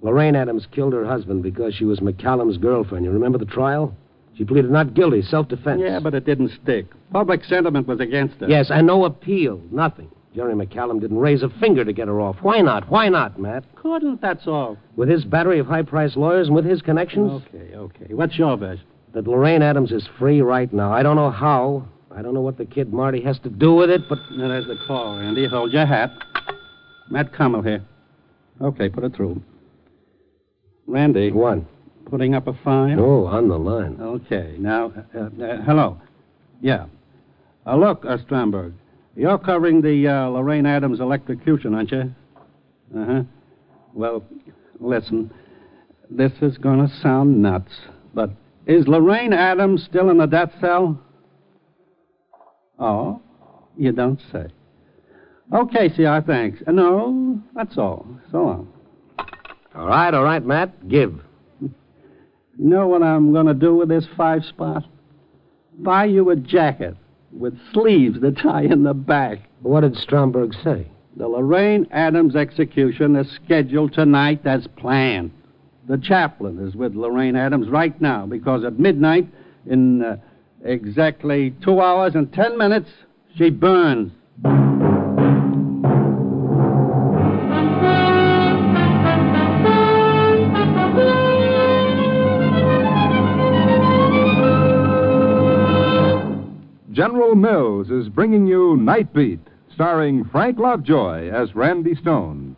Lorraine 0.00 0.34
Adams 0.34 0.66
killed 0.72 0.94
her 0.94 1.04
husband 1.04 1.42
because 1.42 1.74
she 1.74 1.84
was 1.84 2.00
McCallum's 2.00 2.56
girlfriend. 2.56 3.04
You 3.04 3.10
remember 3.10 3.36
the 3.36 3.44
trial? 3.44 3.94
She 4.38 4.44
pleaded 4.44 4.70
not 4.70 4.94
guilty, 4.94 5.20
self-defense. 5.20 5.82
Yeah, 5.84 6.00
but 6.00 6.14
it 6.14 6.24
didn't 6.24 6.52
stick. 6.62 6.86
Public 7.12 7.44
sentiment 7.44 7.86
was 7.86 8.00
against 8.00 8.36
her. 8.36 8.48
Yes, 8.48 8.70
and 8.70 8.86
no 8.86 9.04
appeal. 9.04 9.60
Nothing. 9.70 10.10
Jerry 10.36 10.52
McCallum 10.52 11.00
didn't 11.00 11.16
raise 11.16 11.42
a 11.42 11.48
finger 11.48 11.82
to 11.82 11.94
get 11.94 12.08
her 12.08 12.20
off. 12.20 12.36
Why 12.42 12.60
not? 12.60 12.90
Why 12.90 13.08
not, 13.08 13.40
Matt? 13.40 13.64
Couldn't, 13.74 14.20
that's 14.20 14.46
all. 14.46 14.76
With 14.94 15.08
his 15.08 15.24
battery 15.24 15.58
of 15.58 15.66
high-priced 15.66 16.14
lawyers 16.14 16.48
and 16.48 16.54
with 16.54 16.66
his 16.66 16.82
connections? 16.82 17.42
Okay, 17.48 17.74
okay. 17.74 18.12
What's 18.12 18.36
your 18.36 18.58
best? 18.58 18.82
That 19.14 19.26
Lorraine 19.26 19.62
Adams 19.62 19.92
is 19.92 20.06
free 20.18 20.42
right 20.42 20.70
now. 20.74 20.92
I 20.92 21.02
don't 21.02 21.16
know 21.16 21.30
how. 21.30 21.88
I 22.14 22.20
don't 22.20 22.34
know 22.34 22.42
what 22.42 22.58
the 22.58 22.66
kid 22.66 22.92
Marty 22.92 23.22
has 23.22 23.38
to 23.40 23.48
do 23.48 23.74
with 23.74 23.88
it, 23.88 24.02
but... 24.10 24.18
Now, 24.32 24.48
there's 24.48 24.66
the 24.66 24.76
call, 24.86 25.18
Randy. 25.18 25.48
Hold 25.48 25.72
your 25.72 25.86
hat. 25.86 26.10
Matt 27.08 27.32
Kummel 27.32 27.62
here. 27.62 27.82
Okay, 28.60 28.90
put 28.90 29.04
it 29.04 29.16
through. 29.16 29.40
Randy. 30.86 31.32
One. 31.32 31.66
Putting 32.10 32.34
up 32.34 32.46
a 32.46 32.52
fine? 32.62 32.98
Oh, 33.00 33.24
on 33.24 33.48
the 33.48 33.58
line. 33.58 33.96
Okay. 34.00 34.56
Now, 34.58 34.92
uh, 35.14 35.20
uh, 35.20 35.62
hello. 35.62 35.98
Yeah. 36.60 36.86
Uh, 37.66 37.76
look, 37.76 38.04
uh, 38.04 38.18
Stromberg, 38.18 38.74
you're 39.16 39.38
covering 39.38 39.80
the 39.80 40.06
uh, 40.06 40.28
Lorraine 40.28 40.66
Adams 40.66 41.00
electrocution, 41.00 41.74
aren't 41.74 41.90
you? 41.90 42.14
Uh 42.96 43.04
huh. 43.04 43.22
Well, 43.94 44.24
listen. 44.78 45.32
This 46.10 46.32
is 46.40 46.56
going 46.58 46.86
to 46.86 46.94
sound 47.00 47.42
nuts, 47.42 47.72
but 48.14 48.30
is 48.66 48.86
Lorraine 48.86 49.32
Adams 49.32 49.84
still 49.84 50.10
in 50.10 50.18
the 50.18 50.26
death 50.26 50.52
cell? 50.60 51.00
Oh, 52.78 53.20
you 53.76 53.90
don't 53.90 54.20
say. 54.30 54.46
Okay, 55.52 55.88
CR, 55.88 56.20
thanks. 56.26 56.60
Uh, 56.66 56.72
no, 56.72 57.40
that's 57.54 57.78
all. 57.78 58.06
So 58.30 58.38
long. 58.44 58.72
All 59.74 59.86
right, 59.86 60.12
all 60.12 60.24
right, 60.24 60.44
Matt. 60.44 60.88
Give. 60.88 61.20
You 61.60 61.70
know 62.58 62.86
what 62.86 63.02
I'm 63.02 63.32
going 63.32 63.46
to 63.46 63.54
do 63.54 63.74
with 63.74 63.88
this 63.88 64.06
five 64.16 64.44
spot? 64.44 64.84
Buy 65.78 66.06
you 66.06 66.30
a 66.30 66.36
jacket 66.36 66.96
with 67.38 67.58
sleeves 67.72 68.20
that 68.20 68.38
tie 68.38 68.62
in 68.62 68.82
the 68.82 68.94
back. 68.94 69.38
What 69.62 69.80
did 69.80 69.96
Stromberg 69.96 70.54
say? 70.64 70.86
The 71.16 71.28
Lorraine 71.28 71.86
Adams 71.92 72.36
execution 72.36 73.16
is 73.16 73.30
scheduled 73.44 73.94
tonight 73.94 74.46
as 74.46 74.66
planned. 74.76 75.30
The 75.88 75.98
chaplain 75.98 76.66
is 76.66 76.74
with 76.74 76.94
Lorraine 76.94 77.36
Adams 77.36 77.68
right 77.68 77.98
now 78.00 78.26
because 78.26 78.64
at 78.64 78.78
midnight, 78.78 79.28
in 79.66 80.02
uh, 80.02 80.16
exactly 80.64 81.54
two 81.62 81.80
hours 81.80 82.14
and 82.14 82.32
ten 82.32 82.58
minutes, 82.58 82.90
she 83.36 83.50
burns. 83.50 84.12
Mills 97.34 97.90
is 97.90 98.08
bringing 98.08 98.46
you 98.46 98.76
Night 98.76 99.12
Beat, 99.12 99.40
starring 99.74 100.24
Frank 100.24 100.58
Lovejoy 100.58 101.28
as 101.30 101.54
Randy 101.54 101.94
Stone. 101.94 102.56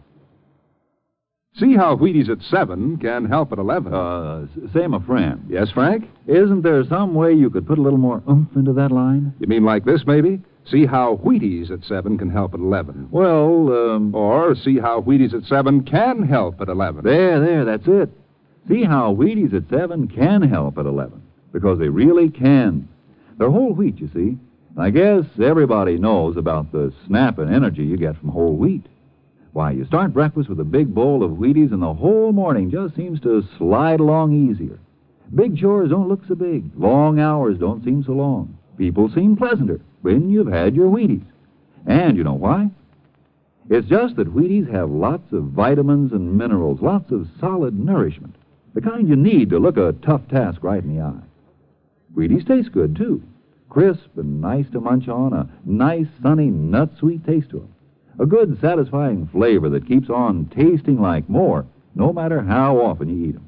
See 1.56 1.75
how 1.75 1.96
Wheaties 1.96 2.28
at 2.28 2.40
7 2.42 2.98
can 2.98 3.25
help 3.25 3.52
at 3.52 3.58
11. 3.58 3.92
Uh, 3.92 4.46
say, 4.72 4.87
my 4.87 5.00
friend, 5.04 5.44
yes, 5.48 5.70
Frank? 5.72 6.08
isn't 6.28 6.62
there 6.62 6.84
some 6.84 7.14
way 7.14 7.32
you 7.32 7.50
could 7.50 7.66
put 7.66 7.78
a 7.78 7.82
little 7.82 7.98
more 7.98 8.22
oomph 8.30 8.54
into 8.54 8.72
that 8.75 8.92
line? 8.92 9.34
You 9.40 9.48
mean 9.48 9.64
like 9.64 9.84
this, 9.84 10.02
maybe? 10.06 10.40
See 10.70 10.87
how 10.87 11.16
Wheaties 11.25 11.70
at 11.72 11.84
7 11.84 12.16
can 12.18 12.30
help 12.30 12.54
at 12.54 12.60
11. 12.60 13.08
Well, 13.10 13.72
um, 13.72 14.14
Or 14.14 14.54
see 14.54 14.78
how 14.78 15.00
Wheaties 15.00 15.34
at 15.34 15.44
7 15.48 15.82
can 15.84 16.22
help 16.22 16.60
at 16.60 16.68
11. 16.68 17.02
there, 17.04 17.40
there, 17.40 17.64
that's 17.64 17.88
it. 17.88 18.10
See 18.68 18.84
how 18.84 19.14
Wheaties 19.14 19.54
at 19.54 19.68
7 19.70 20.06
can 20.08 20.42
help 20.42 20.78
at 20.78 20.87
11. 20.87 21.22
Because 21.52 21.78
they 21.78 21.88
really 21.88 22.28
can. 22.28 22.87
They're 23.38 23.50
whole 23.50 23.72
wheat, 23.72 23.98
you 23.98 24.10
see. 24.14 24.37
I 24.78 24.90
guess 24.90 25.25
everybody 25.42 25.99
knows 25.99 26.37
about 26.37 26.70
the 26.70 26.92
snap 27.04 27.38
and 27.38 27.52
energy 27.52 27.85
you 27.85 27.97
get 27.97 28.16
from 28.16 28.28
whole 28.28 28.54
wheat. 28.54 28.87
Why, 29.52 29.73
you 29.73 29.85
start 29.85 30.12
breakfast 30.12 30.49
with 30.49 30.61
a 30.61 30.64
big 30.64 30.94
bowl 30.94 31.25
of 31.25 31.32
Wheaties, 31.32 31.73
and 31.73 31.82
the 31.82 31.94
whole 31.94 32.30
morning 32.30 32.70
just 32.70 32.94
seems 32.94 33.20
to 33.23 33.44
slide 33.58 33.99
along 33.99 34.50
easier. 34.50 34.78
Big 35.35 35.58
chores 35.58 35.90
don't 35.90 36.08
look 36.08 36.25
so 36.28 36.37
big. 36.37 36.70
Long 36.76 37.18
hours 37.18 37.58
don't 37.58 37.85
seem 37.85 38.04
so 38.04 38.12
long. 38.12 38.56
People 38.76 39.11
seem 39.12 39.37
pleasanter 39.37 39.80
when 40.02 40.30
you've 40.30 40.47
had 40.47 40.76
your 40.76 40.88
Wheaties. 40.88 41.26
And 41.85 42.16
you 42.16 42.23
know 42.23 42.35
why? 42.35 42.70
It's 43.68 43.88
just 43.88 44.14
that 44.14 44.32
Wheaties 44.32 44.70
have 44.73 44.90
lots 44.90 45.32
of 45.32 45.42
vitamins 45.44 46.12
and 46.12 46.38
minerals, 46.38 46.80
lots 46.80 47.11
of 47.11 47.28
solid 47.40 47.76
nourishment, 47.76 48.37
the 48.75 48.80
kind 48.80 49.08
you 49.08 49.16
need 49.16 49.50
to 49.50 49.58
look 49.58 49.76
a 49.76 49.92
tough 50.04 50.28
task 50.28 50.62
right 50.62 50.85
in 50.85 50.94
the 50.94 51.02
eye. 51.02 51.20
Wheaties 52.14 52.47
taste 52.47 52.70
good, 52.70 52.94
too. 52.94 53.25
Crisp 53.68 54.16
and 54.16 54.40
nice 54.40 54.68
to 54.72 54.80
munch 54.80 55.08
on, 55.08 55.32
a 55.32 55.48
nice, 55.64 56.06
sunny, 56.22 56.50
nut 56.50 56.90
sweet 56.98 57.25
taste 57.25 57.50
to 57.50 57.58
'em. 57.58 57.68
A 58.18 58.26
good, 58.26 58.58
satisfying 58.60 59.26
flavor 59.26 59.68
that 59.68 59.87
keeps 59.87 60.10
on 60.10 60.46
tasting 60.46 61.00
like 61.00 61.28
more, 61.28 61.64
no 61.94 62.12
matter 62.12 62.40
how 62.40 62.78
often 62.78 63.08
you 63.08 63.26
eat 63.28 63.34
'em. 63.37 63.44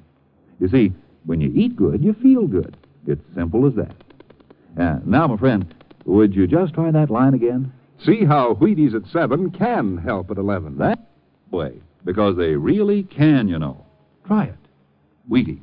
You 0.61 0.69
see, 0.69 0.93
when 1.25 1.41
you 1.41 1.51
eat 1.55 1.75
good, 1.75 2.05
you 2.05 2.13
feel 2.13 2.47
good. 2.47 2.77
It's 3.07 3.25
simple 3.35 3.67
as 3.67 3.75
that. 3.75 3.95
Uh, 4.77 4.99
now, 5.05 5.27
my 5.27 5.37
friend, 5.37 5.67
would 6.05 6.35
you 6.37 6.47
just 6.47 6.75
try 6.75 6.91
that 6.91 7.11
line 7.11 7.35
again? 7.35 7.73
See 7.99 8.25
how 8.25 8.55
Wheaties 8.55 8.95
at 8.95 9.07
7 9.07 9.51
can 9.51 9.97
help 9.99 10.31
at 10.31 10.39
11. 10.39 10.79
That 10.79 10.99
way, 11.51 11.81
because 12.05 12.37
they 12.37 12.55
really 12.57 13.03
can, 13.03 13.49
you 13.49 13.59
know. 13.59 13.85
Try 14.27 14.45
it. 14.45 14.55
Wheaties. 15.29 15.59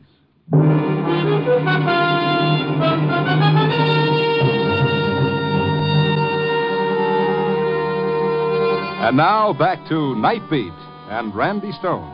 And 9.08 9.16
now 9.16 9.54
back 9.54 9.88
to 9.88 9.94
Nightbeat 10.18 10.76
and 11.10 11.34
Randy 11.34 11.72
Stone. 11.72 12.12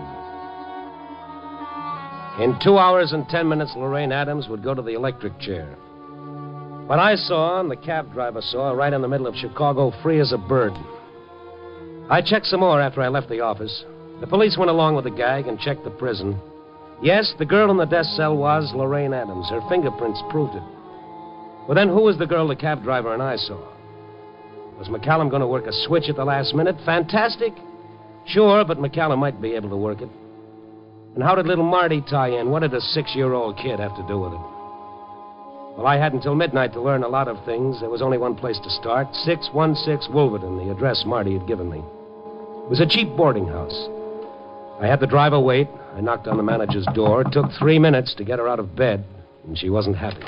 In 2.40 2.56
two 2.64 2.78
hours 2.78 3.14
and 3.14 3.28
ten 3.28 3.50
minutes, 3.50 3.74
Lorraine 3.76 4.12
Adams 4.12 4.48
would 4.48 4.62
go 4.62 4.76
to 4.76 4.82
the 4.84 4.94
electric 4.94 5.40
chair. 5.40 5.74
What 6.86 7.00
I 7.00 7.16
saw 7.16 7.60
and 7.60 7.72
the 7.72 7.76
cab 7.76 8.14
driver 8.14 8.42
saw 8.42 8.74
right 8.74 8.94
in 8.94 9.02
the 9.02 9.08
middle 9.08 9.26
of 9.26 9.36
Chicago, 9.36 9.92
free 10.04 10.20
as 10.20 10.34
a 10.34 10.38
bird. 10.38 10.74
I 12.12 12.22
checked 12.22 12.46
some 12.46 12.60
more 12.60 12.80
after 12.80 13.02
I 13.02 13.08
left 13.08 13.28
the 13.28 13.42
office. 13.42 13.86
The 14.22 14.28
police 14.28 14.56
went 14.56 14.70
along 14.70 14.94
with 14.94 15.06
the 15.06 15.10
gag 15.10 15.48
and 15.48 15.60
checked 15.60 15.86
the 15.86 15.90
prison. 15.90 16.40
Yes, 17.02 17.34
the 17.40 17.46
girl 17.46 17.72
in 17.72 17.78
the 17.78 17.86
death 17.86 18.06
cell 18.06 18.38
was 18.38 18.72
Lorraine 18.76 19.16
Adams. 19.16 19.50
Her 19.50 19.68
fingerprints 19.68 20.22
proved 20.30 20.54
it. 20.54 20.64
Well, 21.68 21.74
then 21.74 21.90
who 21.90 22.04
was 22.04 22.20
the 22.20 22.28
girl 22.28 22.48
the 22.48 22.56
cab 22.56 22.84
driver 22.84 23.16
and 23.16 23.24
I 23.24 23.38
saw? 23.38 23.74
Was 24.78 24.88
McCallum 24.90 25.30
going 25.30 25.42
to 25.42 25.48
work 25.48 25.66
a 25.68 25.74
switch 25.74 26.10
at 26.10 26.16
the 26.16 26.26
last 26.26 26.54
minute? 26.54 26.76
Fantastic. 26.86 27.54
Sure, 28.28 28.64
but 28.66 28.78
McCallum 28.80 29.18
might 29.20 29.42
be 29.42 29.54
able 29.54 29.70
to 29.70 29.78
work 29.78 30.02
it. 30.02 30.10
And 31.16 31.24
how 31.24 31.36
did 31.36 31.46
little 31.46 31.66
Marty 31.66 32.02
tie 32.02 32.30
in? 32.40 32.50
What 32.50 32.62
did 32.62 32.74
a 32.74 32.82
six 32.82 33.16
year 33.16 33.34
old 33.34 33.58
kid 33.58 33.80
have 33.80 33.96
to 33.96 34.08
do 34.08 34.20
with 34.20 34.34
it? 34.34 34.40
Well, 35.78 35.88
I 35.88 35.98
had 35.98 36.14
until 36.14 36.36
midnight 36.36 36.74
to 36.74 36.82
learn 36.82 37.04
a 37.04 37.08
lot 37.08 37.28
of 37.28 37.44
things. 37.46 37.80
There 37.80 37.90
was 37.90 38.02
only 38.02 38.18
one 38.18 38.36
place 38.36 38.60
to 38.64 38.70
start 38.70 39.08
616 39.16 40.14
Wolverton, 40.14 40.58
the 40.58 40.72
address 40.72 41.04
Marty 41.06 41.34
had 41.34 41.48
given 41.48 41.70
me. 41.70 41.80
It 41.80 42.70
was 42.70 42.80
a 42.80 42.86
cheap 42.86 43.10
boarding 43.18 43.48
house. 43.48 43.88
I 44.80 44.88
had 44.88 45.00
the 45.00 45.08
driver 45.08 45.40
wait. 45.40 45.68
I 45.96 46.02
knocked 46.02 46.28
on 46.28 46.38
the 46.38 46.44
manager's 46.44 46.88
door. 46.94 47.22
It 47.22 47.32
took 47.32 47.46
three 47.60 47.80
minutes 47.80 48.14
to 48.16 48.24
get 48.24 48.40
her 48.40 48.48
out 48.48 48.60
of 48.60 48.76
bed, 48.76 49.04
and 49.48 49.58
she 49.58 49.70
wasn't 49.70 49.98
happy. 49.98 50.26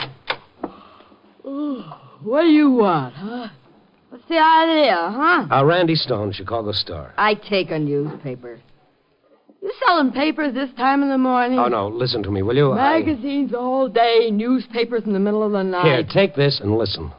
Oh, 1.43 1.99
What 2.23 2.41
do 2.41 2.47
you 2.47 2.71
want, 2.71 3.13
huh? 3.15 3.47
Idea, 4.29 4.95
huh? 4.97 5.47
Uh, 5.51 5.65
Randy 5.65 5.95
Stone, 5.95 6.31
Chicago 6.33 6.71
Star. 6.71 7.13
I 7.17 7.35
take 7.35 7.71
a 7.71 7.79
newspaper. 7.79 8.59
You 9.61 9.71
selling 9.85 10.11
papers 10.11 10.53
this 10.53 10.69
time 10.77 11.01
in 11.03 11.09
the 11.09 11.17
morning? 11.17 11.57
Oh, 11.59 11.67
no, 11.67 11.87
listen 11.87 12.21
to 12.23 12.31
me, 12.31 12.41
will 12.41 12.55
you? 12.55 12.71
I- 12.73 12.99
Magazines 12.99 13.53
all 13.53 13.87
day, 13.87 14.29
newspapers 14.31 15.03
in 15.05 15.13
the 15.13 15.19
middle 15.19 15.43
of 15.43 15.51
the 15.51 15.63
night. 15.63 15.85
Here, 15.85 16.03
take 16.03 16.35
this 16.35 16.59
and 16.61 16.77
listen. 16.77 17.11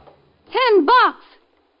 Ten 0.51 0.85
bucks. 0.85 1.25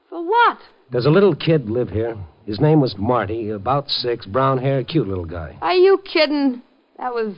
For 0.09 0.25
what? 0.25 0.57
There's 0.91 1.05
a 1.05 1.09
little 1.09 1.35
kid 1.35 1.69
live 1.69 1.89
here. 1.89 2.17
His 2.45 2.59
name 2.61 2.79
was 2.79 2.95
Marty, 2.97 3.49
about 3.49 3.89
six, 3.89 4.25
brown 4.25 4.57
hair, 4.57 4.83
cute 4.83 5.07
little 5.07 5.25
guy. 5.25 5.57
Are 5.61 5.73
you 5.73 6.01
kidding? 6.05 6.61
That 6.97 7.13
was 7.13 7.35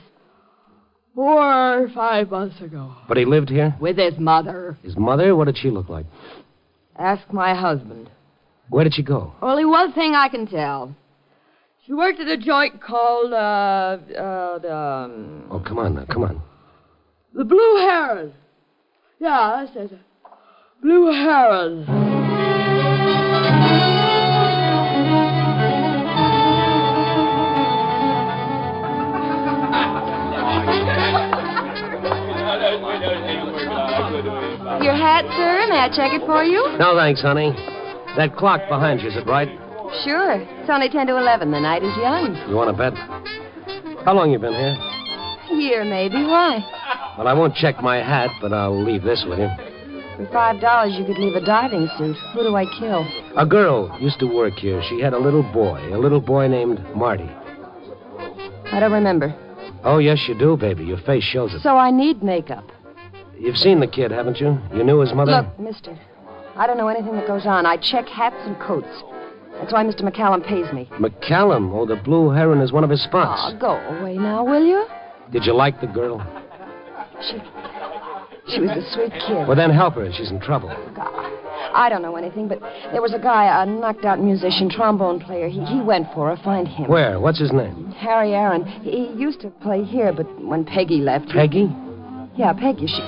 four 1.14 1.82
or 1.82 1.88
five 1.90 2.30
months 2.30 2.60
ago. 2.60 2.94
But 3.08 3.16
he 3.16 3.24
lived 3.24 3.48
here? 3.50 3.74
With 3.80 3.96
his 3.98 4.18
mother. 4.18 4.78
His 4.82 4.96
mother? 4.96 5.34
What 5.34 5.46
did 5.46 5.58
she 5.58 5.70
look 5.70 5.88
like? 5.88 6.06
Ask 7.00 7.32
my 7.32 7.54
husband. 7.54 8.10
Where 8.68 8.84
did 8.84 8.94
she 8.94 9.02
go? 9.02 9.32
Only 9.40 9.64
one 9.64 9.92
thing 9.94 10.14
I 10.14 10.28
can 10.28 10.46
tell. 10.46 10.94
She 11.86 11.94
worked 11.94 12.20
at 12.20 12.28
a 12.28 12.36
joint 12.36 12.80
called, 12.82 13.32
uh, 13.32 13.36
uh, 13.36 14.58
the, 14.58 14.76
um, 14.76 15.48
Oh, 15.50 15.60
come 15.66 15.78
on 15.78 15.94
now, 15.94 16.04
come 16.04 16.24
on. 16.24 16.42
the 17.34 17.42
Blue 17.44 17.76
Heron. 17.78 18.34
Yeah, 19.18 19.64
that's 19.74 19.92
it. 19.92 19.98
Blue 20.82 21.06
Heron. 21.10 22.19
Your 35.22 35.30
hat, 35.30 35.36
sir? 35.36 35.66
May 35.68 35.78
I 35.78 35.88
check 35.88 36.12
it 36.12 36.24
for 36.26 36.42
you? 36.44 36.76
No, 36.78 36.96
thanks, 36.96 37.20
honey. 37.22 37.52
That 38.16 38.36
clock 38.36 38.62
behind 38.68 39.00
you, 39.02 39.08
is 39.08 39.16
it 39.16 39.26
right? 39.26 39.48
Sure. 40.04 40.40
It's 40.40 40.70
only 40.70 40.88
10 40.88 41.06
to 41.08 41.16
11. 41.16 41.50
The 41.50 41.60
night 41.60 41.82
is 41.82 41.94
young. 41.96 42.34
You 42.48 42.54
want 42.56 42.70
to 42.70 42.76
bet? 42.76 42.94
How 44.04 44.14
long 44.14 44.30
you 44.30 44.38
been 44.38 44.52
here? 44.54 44.76
A 45.50 45.54
year, 45.54 45.84
maybe. 45.84 46.16
Why? 46.24 46.64
Well, 47.18 47.28
I 47.28 47.32
won't 47.34 47.54
check 47.54 47.82
my 47.82 47.96
hat, 47.98 48.30
but 48.40 48.52
I'll 48.52 48.82
leave 48.82 49.02
this 49.02 49.24
with 49.28 49.38
you. 49.38 49.48
For 50.16 50.26
five 50.32 50.60
dollars, 50.60 50.94
you 50.98 51.04
could 51.04 51.18
leave 51.18 51.34
a 51.34 51.44
diving 51.44 51.88
suit. 51.98 52.16
Who 52.34 52.42
do 52.42 52.54
I 52.56 52.64
kill? 52.78 53.06
A 53.36 53.44
girl 53.46 53.96
used 54.00 54.18
to 54.20 54.26
work 54.26 54.54
here. 54.54 54.82
She 54.88 55.00
had 55.00 55.12
a 55.12 55.18
little 55.18 55.42
boy, 55.42 55.80
a 55.92 55.98
little 55.98 56.20
boy 56.20 56.46
named 56.48 56.78
Marty. 56.94 57.28
I 58.72 58.78
don't 58.80 58.92
remember. 58.92 59.34
Oh, 59.82 59.98
yes, 59.98 60.24
you 60.28 60.34
do, 60.38 60.56
baby. 60.56 60.84
Your 60.84 60.98
face 60.98 61.24
shows 61.24 61.52
it. 61.54 61.62
So 61.62 61.76
I 61.76 61.90
need 61.90 62.22
makeup. 62.22 62.64
You've 63.40 63.56
seen 63.56 63.80
the 63.80 63.86
kid, 63.86 64.10
haven't 64.10 64.38
you? 64.40 64.58
You 64.74 64.84
knew 64.84 65.00
his 65.00 65.12
mother? 65.14 65.32
Look, 65.32 65.58
mister, 65.58 65.98
I 66.56 66.66
don't 66.66 66.76
know 66.76 66.88
anything 66.88 67.14
that 67.14 67.26
goes 67.26 67.46
on. 67.46 67.64
I 67.66 67.76
check 67.78 68.06
hats 68.08 68.36
and 68.44 68.58
coats. 68.60 68.86
That's 69.54 69.72
why 69.72 69.82
Mr. 69.84 70.02
McCallum 70.02 70.46
pays 70.46 70.70
me. 70.72 70.88
McCallum. 70.98 71.72
Oh, 71.74 71.86
the 71.86 71.96
Blue 71.96 72.30
Heron 72.30 72.60
is 72.60 72.70
one 72.72 72.84
of 72.84 72.90
his 72.90 73.02
spots. 73.02 73.40
Oh, 73.44 73.58
go 73.58 73.70
away 73.98 74.16
now, 74.18 74.44
will 74.44 74.64
you? 74.64 74.86
Did 75.32 75.44
you 75.46 75.54
like 75.54 75.80
the 75.80 75.86
girl? 75.86 76.18
She, 77.22 77.36
she 78.54 78.60
was 78.60 78.70
a 78.70 78.92
sweet 78.92 79.12
kid. 79.12 79.46
Well, 79.46 79.56
then 79.56 79.70
help 79.70 79.94
her. 79.94 80.10
She's 80.12 80.30
in 80.30 80.40
trouble. 80.40 80.68
God, 80.94 81.30
I 81.74 81.88
don't 81.90 82.02
know 82.02 82.16
anything, 82.16 82.48
but 82.48 82.60
there 82.92 83.02
was 83.02 83.12
a 83.14 83.18
guy, 83.18 83.62
a 83.62 83.66
knocked 83.66 84.04
out 84.04 84.20
musician, 84.20 84.68
trombone 84.70 85.20
player. 85.20 85.48
He, 85.48 85.62
he 85.64 85.80
went 85.80 86.08
for 86.14 86.34
her. 86.34 86.42
Find 86.42 86.66
him. 86.66 86.88
Where? 86.88 87.20
What's 87.20 87.38
his 87.38 87.52
name? 87.52 87.90
Harry 87.92 88.32
Aaron. 88.34 88.64
He, 88.66 89.06
he 89.08 89.12
used 89.20 89.40
to 89.42 89.50
play 89.50 89.84
here, 89.84 90.12
but 90.12 90.26
when 90.44 90.64
Peggy 90.64 90.98
left. 91.00 91.26
he- 91.26 91.32
Peggy? 91.32 91.68
Yeah, 92.36 92.52
Peggy. 92.54 92.86
She. 92.86 93.02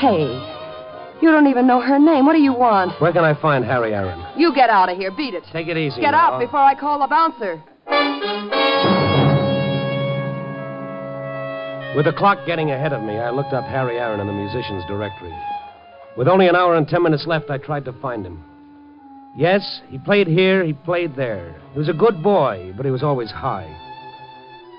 Hey, 0.00 0.24
you 1.20 1.30
don't 1.30 1.46
even 1.46 1.66
know 1.66 1.82
her 1.82 1.98
name. 1.98 2.24
What 2.24 2.32
do 2.32 2.40
you 2.40 2.54
want? 2.54 2.98
Where 3.02 3.12
can 3.12 3.22
I 3.22 3.38
find 3.38 3.62
Harry 3.62 3.92
Aaron? 3.92 4.24
You 4.34 4.54
get 4.54 4.70
out 4.70 4.88
of 4.88 4.96
here. 4.96 5.10
Beat 5.10 5.34
it. 5.34 5.44
Take 5.52 5.68
it 5.68 5.76
easy. 5.76 6.00
Get 6.00 6.12
now. 6.12 6.32
out 6.32 6.40
before 6.40 6.60
I 6.60 6.74
call 6.74 7.00
the 7.00 7.06
bouncer. 7.06 7.62
With 11.94 12.06
the 12.06 12.14
clock 12.16 12.38
getting 12.46 12.70
ahead 12.70 12.94
of 12.94 13.02
me, 13.02 13.18
I 13.18 13.28
looked 13.28 13.52
up 13.52 13.64
Harry 13.64 13.98
Aaron 13.98 14.20
in 14.20 14.26
the 14.26 14.32
musician's 14.32 14.84
directory. 14.86 15.36
With 16.16 16.28
only 16.28 16.48
an 16.48 16.56
hour 16.56 16.76
and 16.76 16.88
ten 16.88 17.02
minutes 17.02 17.26
left, 17.26 17.50
I 17.50 17.58
tried 17.58 17.84
to 17.84 17.92
find 18.00 18.24
him. 18.24 18.42
Yes, 19.36 19.82
he 19.88 19.98
played 19.98 20.28
here, 20.28 20.64
he 20.64 20.72
played 20.72 21.14
there. 21.14 21.60
He 21.74 21.78
was 21.78 21.90
a 21.90 21.92
good 21.92 22.22
boy, 22.22 22.72
but 22.74 22.86
he 22.86 22.90
was 22.90 23.02
always 23.02 23.30
high. 23.30 23.68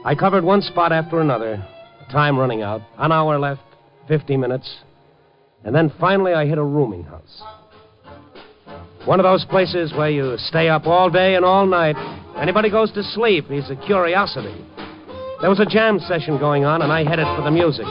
I 0.04 0.16
covered 0.16 0.44
one 0.44 0.64
spot 0.64 0.92
after 0.92 1.22
another, 1.22 1.64
time 2.12 2.40
running 2.40 2.64
out, 2.64 2.82
an 2.98 3.12
hour 3.12 3.38
left, 3.38 3.62
50 4.08 4.36
minutes, 4.38 4.84
and 5.64 5.76
then 5.76 5.92
finally 6.00 6.34
I 6.34 6.46
hit 6.46 6.58
a 6.58 6.64
rooming 6.64 7.04
house. 7.04 7.42
One 9.06 9.20
of 9.20 9.24
those 9.24 9.46
places 9.46 9.92
where 9.94 10.10
you 10.10 10.38
stay 10.38 10.70
up 10.70 10.86
all 10.86 11.10
day 11.10 11.36
and 11.36 11.44
all 11.44 11.66
night. 11.66 11.96
Anybody 12.38 12.70
goes 12.70 12.92
to 12.94 13.04
sleep, 13.04 13.48
he's 13.48 13.70
a 13.70 13.76
curiosity. 13.76 14.56
There 15.42 15.50
was 15.50 15.60
a 15.60 15.66
jam 15.66 16.00
session 16.00 16.38
going 16.38 16.66
on, 16.66 16.84
and 16.84 16.92
I 16.92 17.04
headed 17.04 17.26
for 17.36 17.42
the 17.42 17.50
music. 17.50 17.88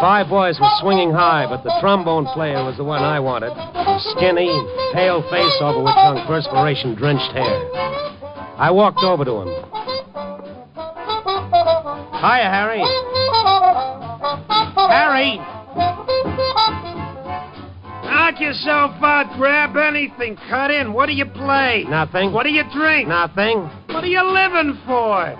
Five 0.00 0.28
boys 0.30 0.58
were 0.58 0.70
swinging 0.80 1.12
high, 1.12 1.46
but 1.46 1.62
the 1.62 1.72
trombone 1.80 2.26
player 2.34 2.64
was 2.64 2.76
the 2.76 2.84
one 2.84 3.02
I 3.02 3.20
wanted. 3.20 3.52
Skinny, 4.16 4.48
pale 4.92 5.22
face 5.30 5.56
over 5.60 5.82
which 5.82 5.94
hung 5.94 6.26
perspiration 6.26 6.94
drenched 6.94 7.30
hair. 7.32 7.70
I 8.56 8.70
walked 8.72 9.04
over 9.04 9.24
to 9.24 9.42
him. 9.42 9.71
Hiya, 12.22 12.54
Harry. 12.54 12.78
Harry! 14.94 15.42
Knock 18.06 18.38
yourself 18.40 18.92
out, 19.02 19.34
grab 19.36 19.76
anything, 19.76 20.36
cut 20.48 20.70
in. 20.70 20.92
What 20.92 21.06
do 21.06 21.14
you 21.14 21.26
play? 21.26 21.84
Nothing. 21.88 22.32
What 22.32 22.44
do 22.44 22.50
you 22.50 22.62
drink? 22.72 23.08
Nothing. 23.08 23.68
What 23.88 24.04
are 24.04 24.06
you 24.06 24.22
living 24.22 24.78
for? 24.86 25.34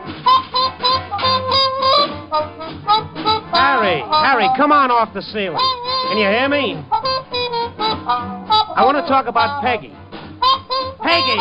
Harry, 3.54 4.02
Harry, 4.02 4.48
come 4.56 4.72
on 4.72 4.90
off 4.90 5.14
the 5.14 5.22
ceiling. 5.22 5.62
Can 6.08 6.18
you 6.18 6.26
hear 6.26 6.48
me? 6.48 6.84
I 8.74 8.82
want 8.84 8.96
to 8.96 9.06
talk 9.08 9.26
about 9.26 9.62
Peggy. 9.62 9.94
Peggy! 10.98 11.38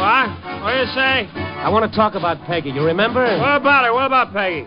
What? 0.00 0.30
What 0.62 0.72
do 0.72 0.78
you 0.78 0.86
say? 0.94 1.41
I 1.62 1.68
want 1.68 1.88
to 1.88 1.96
talk 1.96 2.16
about 2.16 2.42
Peggy. 2.42 2.70
You 2.70 2.82
remember? 2.82 3.22
What 3.22 3.56
about 3.56 3.84
her? 3.84 3.94
What 3.94 4.06
about 4.06 4.32
Peggy? 4.32 4.66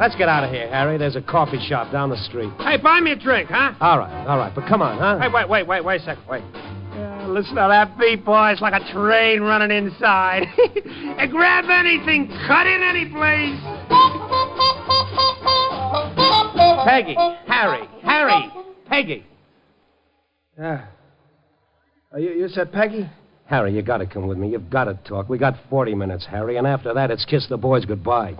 Let's 0.00 0.16
get 0.16 0.26
out 0.30 0.42
of 0.42 0.50
here, 0.50 0.66
Harry. 0.70 0.96
There's 0.96 1.14
a 1.14 1.20
coffee 1.20 1.60
shop 1.68 1.92
down 1.92 2.08
the 2.08 2.16
street. 2.16 2.50
Hey, 2.58 2.78
buy 2.78 2.98
me 3.00 3.12
a 3.12 3.16
drink, 3.16 3.50
huh? 3.50 3.74
All 3.78 3.98
right, 3.98 4.26
all 4.26 4.38
right. 4.38 4.50
But 4.54 4.66
come 4.66 4.80
on, 4.80 4.96
huh? 4.96 5.18
Hey, 5.18 5.28
wait, 5.30 5.46
wait, 5.46 5.66
wait, 5.66 5.84
wait 5.84 6.00
a 6.00 6.04
second. 6.04 6.24
Wait. 6.26 6.42
Uh, 6.42 7.28
listen 7.28 7.56
to 7.56 7.66
that 7.68 7.98
beat, 7.98 8.24
boy. 8.24 8.52
It's 8.52 8.62
like 8.62 8.72
a 8.72 8.90
train 8.90 9.42
running 9.42 9.70
inside. 9.70 10.44
hey, 10.56 11.26
grab 11.28 11.66
anything, 11.68 12.28
cut 12.48 12.66
in 12.66 12.82
any 12.82 13.04
place. 13.12 13.60
Peggy, 16.88 17.16
Harry, 17.46 17.86
Harry, 18.02 18.50
Peggy. 18.86 19.26
Yeah. 20.58 20.86
Uh, 22.14 22.16
you, 22.16 22.30
you 22.30 22.48
said 22.48 22.72
Peggy? 22.72 23.06
Harry, 23.50 23.74
you 23.74 23.82
gotta 23.82 24.06
come 24.06 24.28
with 24.28 24.38
me. 24.38 24.48
You've 24.48 24.70
gotta 24.70 24.96
talk. 25.04 25.28
We 25.28 25.36
got 25.36 25.56
40 25.68 25.96
minutes, 25.96 26.24
Harry, 26.24 26.56
and 26.56 26.68
after 26.68 26.94
that, 26.94 27.10
it's 27.10 27.24
kiss 27.24 27.48
the 27.48 27.56
boys 27.56 27.84
goodbye. 27.84 28.36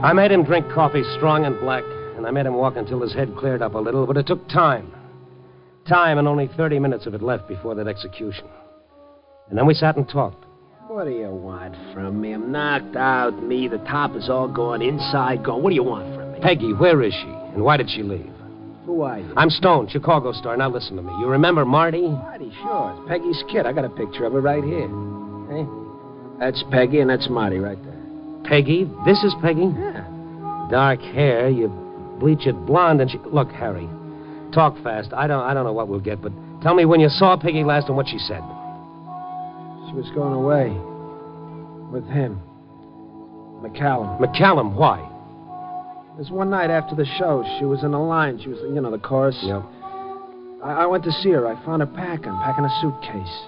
I 0.00 0.12
made 0.14 0.30
him 0.30 0.44
drink 0.44 0.70
coffee 0.72 1.02
strong 1.16 1.44
and 1.44 1.58
black, 1.58 1.82
and 2.16 2.24
I 2.24 2.30
made 2.30 2.46
him 2.46 2.54
walk 2.54 2.76
until 2.76 3.00
his 3.02 3.12
head 3.12 3.34
cleared 3.36 3.62
up 3.62 3.74
a 3.74 3.78
little, 3.78 4.06
but 4.06 4.16
it 4.16 4.28
took 4.28 4.48
time. 4.48 4.94
Time 5.88 6.18
and 6.18 6.28
only 6.28 6.48
30 6.56 6.78
minutes 6.78 7.04
of 7.06 7.14
it 7.14 7.22
left 7.22 7.48
before 7.48 7.74
that 7.74 7.88
execution. 7.88 8.46
And 9.48 9.58
then 9.58 9.66
we 9.66 9.74
sat 9.74 9.96
and 9.96 10.08
talked. 10.08 10.44
What 10.86 11.06
do 11.06 11.10
you 11.10 11.30
want 11.30 11.74
from 11.92 12.20
me? 12.20 12.32
I'm 12.32 12.52
knocked 12.52 12.94
out. 12.94 13.42
Me, 13.42 13.66
the 13.66 13.78
top 13.78 14.14
is 14.14 14.30
all 14.30 14.46
gone, 14.46 14.82
inside 14.82 15.44
gone. 15.44 15.64
What 15.64 15.70
do 15.70 15.74
you 15.74 15.82
want 15.82 16.14
from 16.14 16.30
me? 16.30 16.38
Peggy, 16.40 16.72
where 16.74 17.02
is 17.02 17.12
she? 17.12 17.26
And 17.26 17.64
why 17.64 17.76
did 17.76 17.90
she 17.90 18.04
leave? 18.04 18.37
Who 18.88 19.02
are 19.02 19.18
you? 19.18 19.30
I'm 19.36 19.50
Stone, 19.50 19.90
Chicago 19.90 20.32
star. 20.32 20.56
Now 20.56 20.70
listen 20.70 20.96
to 20.96 21.02
me. 21.02 21.12
You 21.20 21.26
remember 21.26 21.66
Marty? 21.66 22.08
Marty, 22.08 22.50
sure. 22.62 22.96
It's 22.96 23.06
Peggy's 23.06 23.44
kid. 23.52 23.66
I 23.66 23.72
got 23.74 23.84
a 23.84 23.90
picture 23.90 24.24
of 24.24 24.32
her 24.32 24.40
right 24.40 24.64
here. 24.64 24.88
Hey? 25.50 25.68
That's 26.40 26.64
Peggy, 26.70 27.00
and 27.00 27.10
that's 27.10 27.28
Marty 27.28 27.58
right 27.58 27.76
there. 27.84 28.00
Peggy? 28.44 28.90
This 29.04 29.22
is 29.24 29.34
Peggy? 29.42 29.68
Yeah. 29.76 30.68
Dark 30.70 31.00
hair, 31.00 31.50
you 31.50 31.68
bleach 32.18 32.46
it 32.46 32.54
blonde, 32.64 33.02
and 33.02 33.10
she. 33.10 33.18
Look, 33.26 33.50
Harry, 33.50 33.86
talk 34.54 34.82
fast. 34.82 35.12
I 35.12 35.26
don't, 35.26 35.42
I 35.42 35.52
don't 35.52 35.64
know 35.64 35.74
what 35.74 35.88
we'll 35.88 36.00
get, 36.00 36.22
but 36.22 36.32
tell 36.62 36.72
me 36.72 36.86
when 36.86 36.98
you 36.98 37.10
saw 37.10 37.36
Peggy 37.36 37.64
last 37.64 37.88
and 37.88 37.96
what 37.96 38.08
she 38.08 38.16
said. 38.16 38.40
She 39.90 39.92
was 40.00 40.10
going 40.14 40.32
away. 40.32 40.70
With 41.92 42.08
him. 42.08 42.40
McCallum. 43.60 44.18
McCallum, 44.18 44.74
why? 44.74 44.98
It 46.18 46.22
was 46.22 46.30
one 46.32 46.50
night 46.50 46.68
after 46.68 46.96
the 46.96 47.04
show. 47.16 47.44
She 47.60 47.64
was 47.64 47.84
in 47.84 47.92
the 47.92 47.98
line. 47.98 48.40
She 48.42 48.48
was, 48.48 48.58
you 48.62 48.80
know, 48.80 48.90
the 48.90 48.98
chorus. 48.98 49.38
Yeah. 49.40 49.62
I, 50.64 50.82
I 50.82 50.86
went 50.86 51.04
to 51.04 51.12
see 51.12 51.30
her. 51.30 51.46
I 51.46 51.54
found 51.64 51.80
her 51.80 51.86
packing, 51.86 52.36
packing 52.42 52.64
a 52.64 52.80
suitcase. 52.80 53.44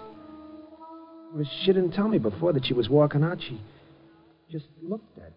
But 1.35 1.46
she 1.64 1.72
didn't 1.72 1.90
tell 1.90 2.06
me 2.06 2.18
before 2.18 2.52
that 2.52 2.64
she 2.64 2.72
was 2.72 2.88
walking 2.88 3.24
out. 3.24 3.38
She 3.40 3.61
just 4.52 4.66
looked 4.80 5.18
at 5.18 5.30
me. 5.30 5.33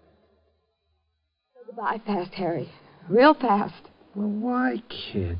Goodbye 1.65 2.01
fast, 2.05 2.35
Harry. 2.35 2.69
Real 3.09 3.33
fast. 3.33 3.81
Well, 4.13 4.27
why, 4.27 4.83
kid? 5.11 5.39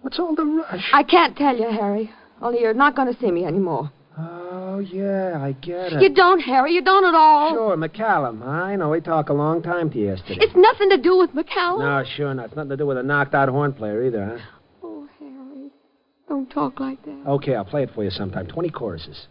What's 0.00 0.18
all 0.18 0.34
the 0.34 0.46
rush? 0.46 0.88
I 0.94 1.02
can't 1.02 1.36
tell 1.36 1.54
you, 1.54 1.68
Harry. 1.68 2.10
Only 2.40 2.60
you're 2.60 2.72
not 2.72 2.96
going 2.96 3.12
to 3.12 3.20
see 3.20 3.30
me 3.30 3.44
anymore. 3.44 3.92
Oh, 4.18 4.80
yeah, 4.80 5.38
I 5.40 5.52
get 5.52 5.92
it. 5.92 6.02
You 6.02 6.12
don't, 6.12 6.40
Harry. 6.40 6.72
You 6.72 6.82
don't 6.82 7.04
at 7.04 7.14
all. 7.14 7.50
Sure, 7.52 7.76
McCallum. 7.76 8.46
I 8.46 8.76
know. 8.76 8.90
We 8.90 9.00
talked 9.00 9.30
a 9.30 9.34
long 9.34 9.62
time 9.62 9.90
to 9.90 9.98
you 9.98 10.06
yesterday. 10.06 10.40
It's 10.40 10.56
nothing 10.56 10.90
to 10.90 10.98
do 10.98 11.16
with 11.16 11.30
McCallum. 11.30 11.80
No, 11.80 12.04
sure 12.16 12.34
not. 12.34 12.46
It's 12.46 12.56
nothing 12.56 12.70
to 12.70 12.76
do 12.76 12.86
with 12.86 12.98
a 12.98 13.02
knocked 13.02 13.34
out 13.34 13.48
horn 13.48 13.72
player 13.72 14.04
either, 14.04 14.26
huh? 14.26 14.44
Oh, 14.82 15.08
Harry. 15.18 15.70
Don't 16.28 16.50
talk 16.50 16.80
like 16.80 17.02
that. 17.04 17.22
Okay, 17.26 17.54
I'll 17.54 17.64
play 17.64 17.84
it 17.84 17.90
for 17.94 18.02
you 18.04 18.10
sometime. 18.10 18.46
20 18.46 18.70
choruses. 18.70 19.26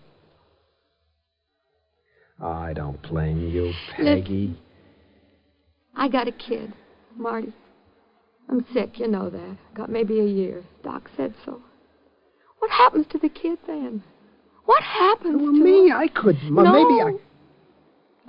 Oh, 2.41 2.47
I 2.47 2.73
don't 2.73 3.01
blame 3.01 3.49
you, 3.49 3.73
Peggy. 3.97 4.57
I 5.95 6.07
got 6.07 6.29
a 6.29 6.31
kid, 6.31 6.73
Marty. 7.17 7.53
I'm 8.47 8.65
sick, 8.73 8.97
you 8.97 9.07
know 9.07 9.29
that. 9.29 9.57
Got 9.75 9.91
maybe 9.91 10.19
a 10.21 10.25
year. 10.25 10.63
Doc 10.83 11.09
said 11.17 11.33
so. 11.45 11.61
What 12.59 12.71
happens 12.71 13.05
to 13.11 13.17
the 13.17 13.29
kid 13.29 13.59
then? 13.67 14.03
What 14.69 14.83
happens 14.83 15.41
Well, 15.41 15.51
to 15.51 15.63
me? 15.63 15.91
I 15.91 16.07
could. 16.09 16.37
Well, 16.51 16.63
no. 16.63 16.73
maybe 16.73 17.01
I. 17.01 17.13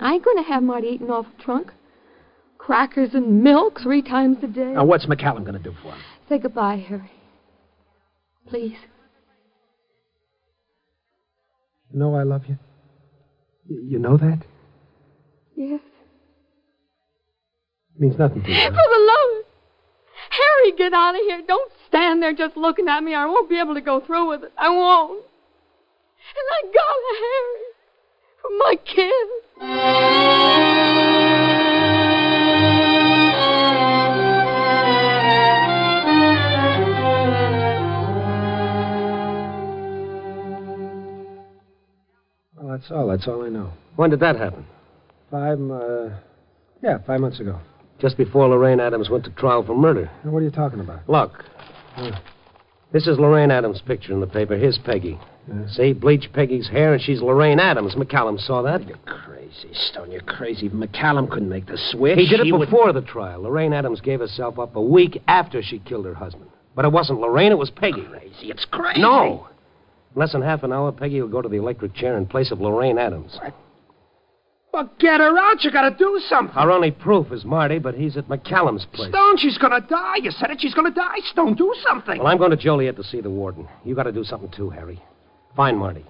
I 0.09 0.13
ain't 0.13 0.25
going 0.25 0.37
to 0.37 0.49
have 0.49 0.63
Marty 0.63 0.87
eating 0.87 1.11
off 1.11 1.27
a 1.37 1.41
trunk. 1.43 1.71
Crackers 2.57 3.13
and 3.13 3.43
milk 3.43 3.79
three 3.79 4.01
times 4.01 4.37
a 4.41 4.47
day. 4.47 4.71
Now, 4.71 4.85
what's 4.85 5.05
McCallum 5.05 5.41
going 5.45 5.53
to 5.53 5.59
do 5.59 5.75
for 5.83 5.91
him? 5.91 6.01
Say 6.29 6.39
goodbye, 6.39 6.77
Harry. 6.89 7.11
Please. 8.47 8.75
You 11.93 11.99
know 11.99 12.15
I 12.15 12.23
love 12.23 12.41
you? 12.47 12.57
You 13.69 13.99
know 13.99 14.17
that? 14.17 14.39
Yes. 15.55 15.81
It 17.95 18.01
means 18.01 18.17
nothing 18.17 18.41
to 18.41 18.49
you. 18.49 18.55
For 18.63 18.71
the 18.71 19.11
love 19.11 19.37
of 19.37 19.45
Harry, 20.31 20.71
get 20.75 20.91
out 20.91 21.13
of 21.13 21.21
here. 21.21 21.43
Don't 21.47 21.71
stand 21.87 22.23
there 22.23 22.33
just 22.33 22.57
looking 22.57 22.87
at 22.87 23.03
me. 23.03 23.13
I 23.13 23.27
won't 23.27 23.47
be 23.47 23.59
able 23.59 23.75
to 23.75 23.81
go 23.81 23.99
through 23.99 24.29
with 24.29 24.43
it. 24.45 24.53
I 24.57 24.69
won't. 24.69 25.25
And 26.35 26.47
I 26.57 26.61
got 26.71 26.95
a 27.09 27.13
Harry 27.21 27.65
for 28.41 28.51
my 28.59 28.75
kid. 28.85 29.27
Well, 42.55 42.67
that's 42.77 42.91
all. 42.91 43.07
That's 43.07 43.27
all 43.27 43.43
I 43.43 43.49
know. 43.49 43.71
When 43.95 44.09
did 44.09 44.19
that 44.19 44.35
happen? 44.35 44.65
Five, 45.31 45.59
uh, 45.59 46.09
yeah, 46.83 46.99
five 47.07 47.19
months 47.19 47.39
ago. 47.39 47.59
Just 47.99 48.17
before 48.17 48.47
Lorraine 48.47 48.79
Adams 48.79 49.09
went 49.09 49.23
to 49.25 49.31
trial 49.31 49.63
for 49.63 49.75
murder. 49.75 50.09
Now, 50.23 50.31
what 50.31 50.39
are 50.39 50.45
you 50.45 50.51
talking 50.51 50.79
about? 50.79 51.07
Look. 51.09 51.43
This 52.91 53.07
is 53.07 53.17
Lorraine 53.19 53.51
Adams' 53.51 53.81
picture 53.85 54.11
in 54.11 54.19
the 54.19 54.27
paper. 54.27 54.57
Here's 54.57 54.77
Peggy. 54.77 55.19
See, 55.69 55.93
bleach 55.93 56.31
Peggy's 56.33 56.69
hair, 56.69 56.93
and 56.93 57.01
she's 57.01 57.21
Lorraine 57.21 57.59
Adams. 57.59 57.95
McCallum 57.95 58.39
saw 58.39 58.61
that. 58.61 58.87
You're 58.87 58.97
crazy, 59.05 59.69
Stone. 59.73 60.11
You're 60.11 60.21
crazy. 60.21 60.69
McCallum 60.69 61.29
couldn't 61.29 61.49
make 61.49 61.65
the 61.65 61.77
switch. 61.77 62.17
He 62.17 62.27
did 62.27 62.39
it 62.45 62.51
would- 62.51 62.69
before 62.69 62.93
the 62.93 63.01
trial. 63.01 63.41
Lorraine 63.41 63.73
Adams 63.73 63.99
gave 64.01 64.19
herself 64.19 64.59
up 64.59 64.75
a 64.75 64.81
week 64.81 65.21
after 65.27 65.61
she 65.61 65.79
killed 65.79 66.05
her 66.05 66.13
husband. 66.13 66.49
But 66.75 66.85
it 66.85 66.91
wasn't 66.91 67.19
Lorraine, 67.19 67.51
it 67.51 67.57
was 67.57 67.69
Peggy. 67.69 68.03
Crazy. 68.03 68.49
It's 68.49 68.65
crazy. 68.65 69.01
No. 69.01 69.47
In 70.15 70.19
less 70.19 70.31
than 70.31 70.41
half 70.41 70.63
an 70.63 70.71
hour, 70.71 70.91
Peggy 70.91 71.21
will 71.21 71.27
go 71.27 71.41
to 71.41 71.49
the 71.49 71.57
electric 71.57 71.93
chair 71.95 72.17
in 72.17 72.27
place 72.27 72.51
of 72.51 72.61
Lorraine 72.61 72.97
Adams. 72.97 73.37
What? 73.41 73.53
Well, 74.71 74.89
get 74.99 75.19
her 75.19 75.37
out. 75.37 75.65
You 75.65 75.71
gotta 75.71 75.93
do 75.97 76.17
something. 76.29 76.55
Our 76.55 76.71
only 76.71 76.91
proof 76.91 77.33
is 77.33 77.43
Marty, 77.43 77.77
but 77.77 77.93
he's 77.95 78.15
at 78.15 78.29
McCallum's 78.29 78.85
place. 78.85 79.09
Stone, 79.09 79.35
she's 79.37 79.57
gonna 79.57 79.81
die. 79.81 80.17
You 80.21 80.31
said 80.31 80.49
it. 80.51 80.61
She's 80.61 80.73
gonna 80.73 80.91
die. 80.91 81.19
Stone, 81.25 81.55
do 81.55 81.73
something. 81.89 82.19
Well, 82.19 82.27
I'm 82.27 82.37
going 82.37 82.51
to 82.51 82.55
Joliet 82.57 82.95
to 82.95 83.03
see 83.03 83.19
the 83.19 83.29
warden. 83.29 83.67
You 83.83 83.95
got 83.95 84.03
to 84.03 84.13
do 84.13 84.23
something 84.23 84.49
too, 84.51 84.69
Harry. 84.69 85.01
Find 85.55 85.77
Marty. 85.77 86.05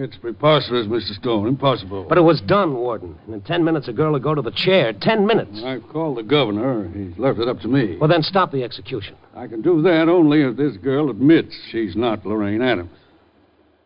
It's 0.00 0.16
preposterous, 0.16 0.86
Mr. 0.86 1.12
Stone. 1.20 1.48
Impossible. 1.48 2.06
But 2.08 2.18
it 2.18 2.20
was 2.20 2.40
done, 2.42 2.76
Warden. 2.76 3.16
And 3.26 3.34
in 3.34 3.40
ten 3.40 3.64
minutes, 3.64 3.88
a 3.88 3.92
girl 3.92 4.12
will 4.12 4.20
go 4.20 4.32
to 4.32 4.40
the 4.40 4.52
chair. 4.52 4.92
Ten 4.92 5.26
minutes. 5.26 5.60
I've 5.64 5.86
called 5.88 6.18
the 6.18 6.22
governor. 6.22 6.88
He's 6.94 7.18
left 7.18 7.40
it 7.40 7.48
up 7.48 7.58
to 7.60 7.68
me. 7.68 7.96
Well, 7.98 8.08
then 8.08 8.22
stop 8.22 8.52
the 8.52 8.62
execution. 8.62 9.16
I 9.34 9.48
can 9.48 9.60
do 9.60 9.82
that 9.82 10.08
only 10.08 10.42
if 10.42 10.56
this 10.56 10.76
girl 10.76 11.10
admits 11.10 11.52
she's 11.72 11.96
not 11.96 12.24
Lorraine 12.24 12.62
Adams. 12.62 12.92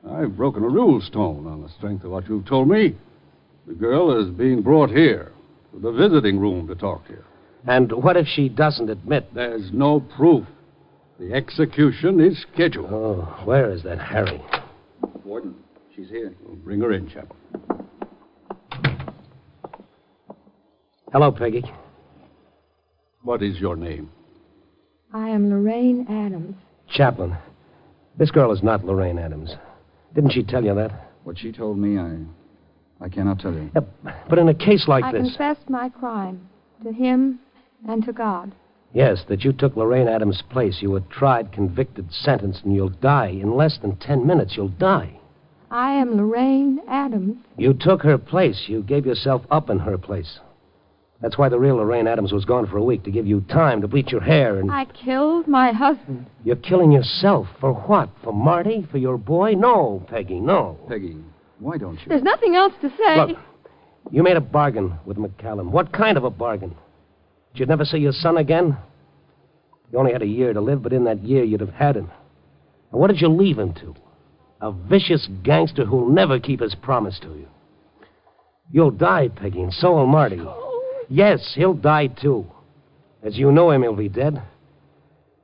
I've 0.07 0.37
broken 0.37 0.63
a 0.65 0.69
rule, 0.69 1.01
Stone, 1.01 1.47
on 1.47 1.63
the 1.63 1.71
strength 1.71 2.05
of 2.05 2.11
what 2.11 2.29
you've 2.29 2.45
told 2.45 2.69
me. 2.69 2.95
The 3.67 3.75
girl 3.75 4.21
is 4.21 4.31
being 4.31 4.61
brought 4.63 4.91
here 4.91 5.33
to 5.73 5.79
the 5.79 5.93
visiting 5.93 6.39
room 6.39 6.67
to 6.67 6.75
talk 6.75 7.07
to 7.07 7.13
you. 7.13 7.25
And 7.67 7.93
what 7.93 8.17
if 8.17 8.27
she 8.27 8.49
doesn't 8.49 8.91
admit? 8.91 9.33
There's 9.35 9.71
no 9.73 10.01
proof. 10.01 10.47
The 11.21 11.33
execution 11.33 12.19
is 12.19 12.45
scheduled. 12.53 12.93
Oh, 12.93 13.41
where 13.45 13.71
is 13.71 13.85
that 13.85 14.01
Harry? 14.01 14.43
Warden, 15.25 15.55
she's 15.95 16.09
here. 16.09 16.35
Well, 16.45 16.57
bring 16.57 16.81
her 16.81 16.93
in, 16.93 17.09
Chaplain. 17.09 17.39
Hello, 21.13 21.31
Peggy. 21.31 21.63
What 23.23 23.43
is 23.43 23.59
your 23.61 23.77
name? 23.77 24.11
I 25.13 25.29
am 25.29 25.51
Lorraine 25.51 26.07
Adams. 26.09 26.57
Chaplain. 26.89 27.37
This 28.19 28.31
girl 28.33 28.51
is 28.51 28.63
not 28.63 28.85
Lorraine 28.85 29.19
Adams. 29.19 29.55
Didn't 30.15 30.33
she 30.33 30.43
tell 30.43 30.65
you 30.65 30.75
that? 30.75 31.11
What 31.23 31.39
she 31.39 31.53
told 31.53 31.79
me, 31.79 31.99
I. 31.99 32.17
I 33.03 33.09
cannot 33.09 33.41
tell 33.41 33.53
you. 33.53 33.71
But 34.29 34.39
in 34.39 34.49
a 34.49 34.55
case 34.55 34.87
like 34.87 35.05
I 35.05 35.13
this. 35.13 35.23
I 35.23 35.25
confessed 35.25 35.69
my 35.69 35.89
crime 35.89 36.49
to 36.85 36.93
him 36.93 37.41
and 37.89 38.05
to 38.05 38.13
God. 38.13 38.53
Yes, 38.93 39.25
that 39.29 39.43
you 39.43 39.53
took 39.53 39.77
Lorraine 39.77 40.07
Adams' 40.07 40.43
place. 40.51 40.79
You 40.81 40.91
were 40.91 41.01
tried, 41.01 41.51
convicted, 41.51 42.13
sentenced, 42.13 42.65
and 42.65 42.75
you'll 42.75 42.91
die. 42.91 43.29
In 43.29 43.57
less 43.57 43.79
than 43.79 43.97
ten 43.97 44.27
minutes, 44.27 44.57
you'll 44.57 44.69
die. 44.69 45.19
I 45.71 45.93
am 45.95 46.17
Lorraine 46.17 46.81
Adams. 46.87 47.39
You 47.57 47.73
took 47.73 48.03
her 48.03 48.19
place. 48.19 48.65
You 48.69 48.83
gave 48.83 49.07
yourself 49.07 49.43
up 49.51 49.71
in 49.71 49.79
her 49.79 49.97
place. 49.97 50.39
That's 51.23 51.39
why 51.39 51.49
the 51.49 51.59
real 51.59 51.77
Lorraine 51.77 52.07
Adams 52.07 52.33
was 52.33 52.45
gone 52.45 52.67
for 52.67 52.77
a 52.77 52.85
week, 52.85 53.05
to 53.05 53.11
give 53.11 53.27
you 53.27 53.41
time 53.43 53.81
to 53.81 53.89
bleach 53.89 54.13
your 54.13 54.21
hair 54.21 54.59
and. 54.59 54.71
I 54.71 54.85
killed 54.85 55.49
my 55.49 55.73
husband. 55.73 56.27
You're 56.45 56.57
killing 56.57 56.93
yourself. 56.93 57.47
For 57.61 57.73
what? 57.73 58.11
For 58.23 58.33
Marty? 58.33 58.87
For 58.91 58.99
your 58.99 59.17
boy? 59.17 59.53
No, 59.53 60.05
Peggy, 60.09 60.41
no. 60.41 60.79
Peggy, 60.89 61.17
why 61.63 61.79
don't 61.79 61.95
you? 61.95 62.07
There's 62.09 62.23
nothing 62.23 62.57
else 62.57 62.73
to 62.83 62.89
say. 62.91 63.17
Look, 63.17 63.39
you 64.11 64.23
made 64.23 64.37
a 64.37 64.41
bargain 64.41 64.99
with 65.07 65.17
McCallum. 65.17 65.71
What 65.71 65.93
kind 65.93 66.17
of 66.19 66.25
a 66.25 66.31
bargain? 66.31 66.71
Did 67.53 67.61
You'd 67.61 67.69
never 67.69 67.85
see 67.85 67.99
your 67.99 68.13
son 68.13 68.37
again? 68.37 68.77
You 69.93 69.99
only 69.99 70.13
had 70.13 70.23
a 70.23 70.27
year 70.27 70.53
to 70.53 70.61
live, 70.61 70.83
but 70.83 70.93
in 70.93 71.05
that 71.05 71.23
year 71.23 71.45
you'd 71.45 71.61
have 71.61 71.75
had 71.75 71.97
him. 71.97 72.11
And 72.91 73.01
what 73.01 73.09
did 73.09 73.21
you 73.21 73.29
leave 73.29 73.59
him 73.59 73.75
to? 73.75 73.95
A 74.61 74.73
vicious 74.73 75.29
gangster 75.43 75.85
who'll 75.85 76.09
never 76.09 76.41
keep 76.41 76.61
his 76.61 76.75
promise 76.75 77.19
to 77.21 77.29
you. 77.29 77.49
You'll 78.71 78.91
die, 78.91 79.29
Peggy, 79.29 79.61
and 79.61 79.73
so 79.73 79.93
will 79.93 80.07
Marty. 80.07 80.41
Yes, 81.09 81.53
he'll 81.55 81.75
die 81.75 82.07
too. 82.07 82.47
As 83.23 83.37
you 83.37 83.53
know 83.53 83.71
him, 83.71 83.83
he'll 83.83 83.95
be 83.95 84.09
dead. 84.09 84.43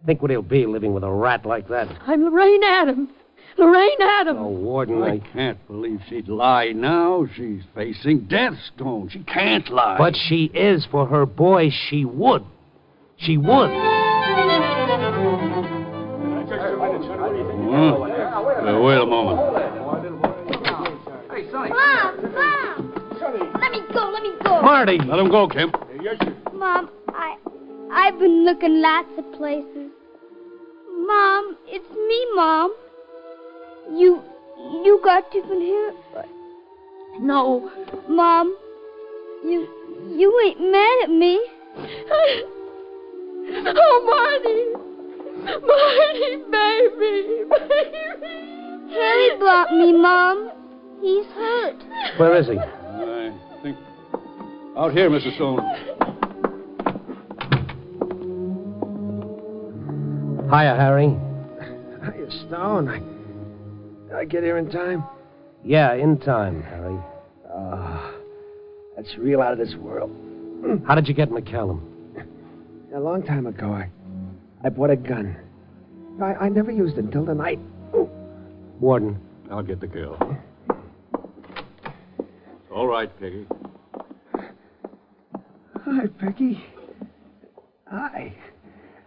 Think 0.07 0.23
what 0.23 0.31
he'll 0.31 0.43
be 0.43 0.67
living 0.67 0.95
with 0.95 1.05
a 1.05 1.11
rat 1.11 1.45
like 1.45 1.69
that. 1.69 1.89
I'm 2.07 2.25
Lorraine 2.25 2.65
Adams. 2.65 3.11
Lorraine 3.59 4.01
Adams. 4.01 4.39
Oh, 4.41 4.49
Warden, 4.49 5.03
I 5.03 5.15
I... 5.15 5.19
can't 5.33 5.67
believe 5.67 6.01
she'd 6.09 6.29
lie 6.29 6.73
now. 6.73 7.27
She's 7.35 7.63
facing 7.75 8.27
death, 8.29 8.55
Stone. 8.75 9.09
She 9.11 9.21
can't 9.21 9.69
lie. 9.69 9.97
But 9.99 10.15
she 10.29 10.45
is. 10.55 10.87
For 10.91 11.07
her 11.07 11.27
boy, 11.27 11.71
she 11.89 12.05
would. 12.05 12.45
She 13.17 13.37
would. 13.37 13.71
Well, 17.69 18.05
uh, 18.05 18.81
wait 18.81 18.97
a 18.97 19.07
moment. 19.07 19.39
Mom, 21.53 22.33
Mom. 22.35 22.95
Let 23.61 23.73
me 23.73 23.81
go, 23.93 24.11
let 24.11 24.23
me 24.23 24.31
go. 24.43 24.63
Marty! 24.63 24.99
Let 24.99 25.19
him 25.19 25.31
go, 25.31 25.49
Kemp. 25.49 25.77
Mom, 26.53 26.91
I, 27.09 27.37
I've 27.93 28.19
been 28.19 28.45
looking 28.45 28.81
lots 28.81 29.09
of 29.19 29.33
places. 29.33 29.91
Mom, 31.07 31.57
it's 31.67 31.91
me, 31.91 32.27
Mom. 32.35 32.75
You, 33.99 34.23
you 34.85 35.01
got 35.03 35.25
different 35.33 35.63
hair. 35.63 35.93
No, 37.19 37.69
Mom, 38.09 38.57
you, 39.45 39.67
you 40.17 40.41
ain't 40.47 40.61
mad 40.61 40.99
at 41.03 41.11
me. 41.11 41.41
Oh, 43.51 44.03
Marty. 44.05 44.61
Marty, 45.43 46.37
baby. 46.51 47.45
Baby. 47.49 48.39
Harry 48.93 49.39
brought 49.39 49.73
me, 49.73 49.93
Mom. 49.95 50.51
He's 51.01 51.25
hurt. 51.35 51.77
Where 52.19 52.37
is 52.37 52.47
he? 52.47 52.59
I 52.59 53.33
think. 53.63 53.79
Out 54.77 54.93
here, 54.93 55.09
Mr. 55.09 55.35
Stone. 55.37 55.61
Hiya, 60.51 60.77
Harry. 60.77 61.17
Hiya, 62.05 62.31
Stone. 62.47 62.89
I, 62.89 63.18
I 64.15 64.25
get 64.25 64.43
here 64.43 64.59
in 64.59 64.71
time? 64.71 65.05
Yeah, 65.65 65.95
in 65.95 66.19
time, 66.19 66.63
Harry. 66.63 66.99
Oh, 67.53 68.15
that's 68.97 69.17
real 69.19 69.43
out 69.43 69.53
of 69.53 69.59
this 69.59 69.75
world. 69.77 70.11
How 70.87 70.95
did 70.95 71.09
you 71.09 71.15
get 71.15 71.31
McCallum? 71.31 71.81
A 72.95 72.99
long 72.99 73.23
time 73.23 73.47
ago, 73.47 73.71
I, 73.73 73.91
I 74.65 74.71
bought 74.71 74.91
a 74.91 74.97
gun. 74.97 75.37
I, 76.23 76.35
I 76.35 76.49
never 76.49 76.71
used 76.71 76.97
it 76.97 77.05
until 77.05 77.27
tonight. 77.27 77.61
Warden. 78.81 79.21
I'll 79.51 79.63
get 79.63 79.81
the 79.81 79.87
girl. 79.87 80.17
All 82.73 82.87
right, 82.87 83.11
Peggy. 83.21 83.47
Hi, 85.85 86.07
Peggy. 86.19 86.65
Hi. 87.87 88.35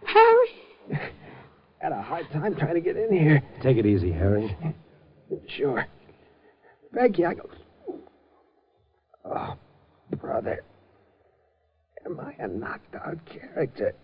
Harry. 0.04 1.10
Had 1.78 1.92
a 1.92 2.02
hard 2.02 2.30
time 2.32 2.54
trying 2.54 2.74
to 2.74 2.80
get 2.80 2.96
in 2.96 3.12
here. 3.12 3.42
Take 3.62 3.78
it 3.78 3.86
easy, 3.86 4.12
Harry. 4.12 4.56
Sure. 5.48 5.86
Peggy, 6.94 7.24
I 7.24 7.34
go. 7.34 7.48
Oh, 9.24 9.56
brother. 10.20 10.62
Am 12.04 12.18
I 12.20 12.34
a 12.42 12.48
knocked 12.48 12.94
out 12.94 13.18
character? 13.26 13.94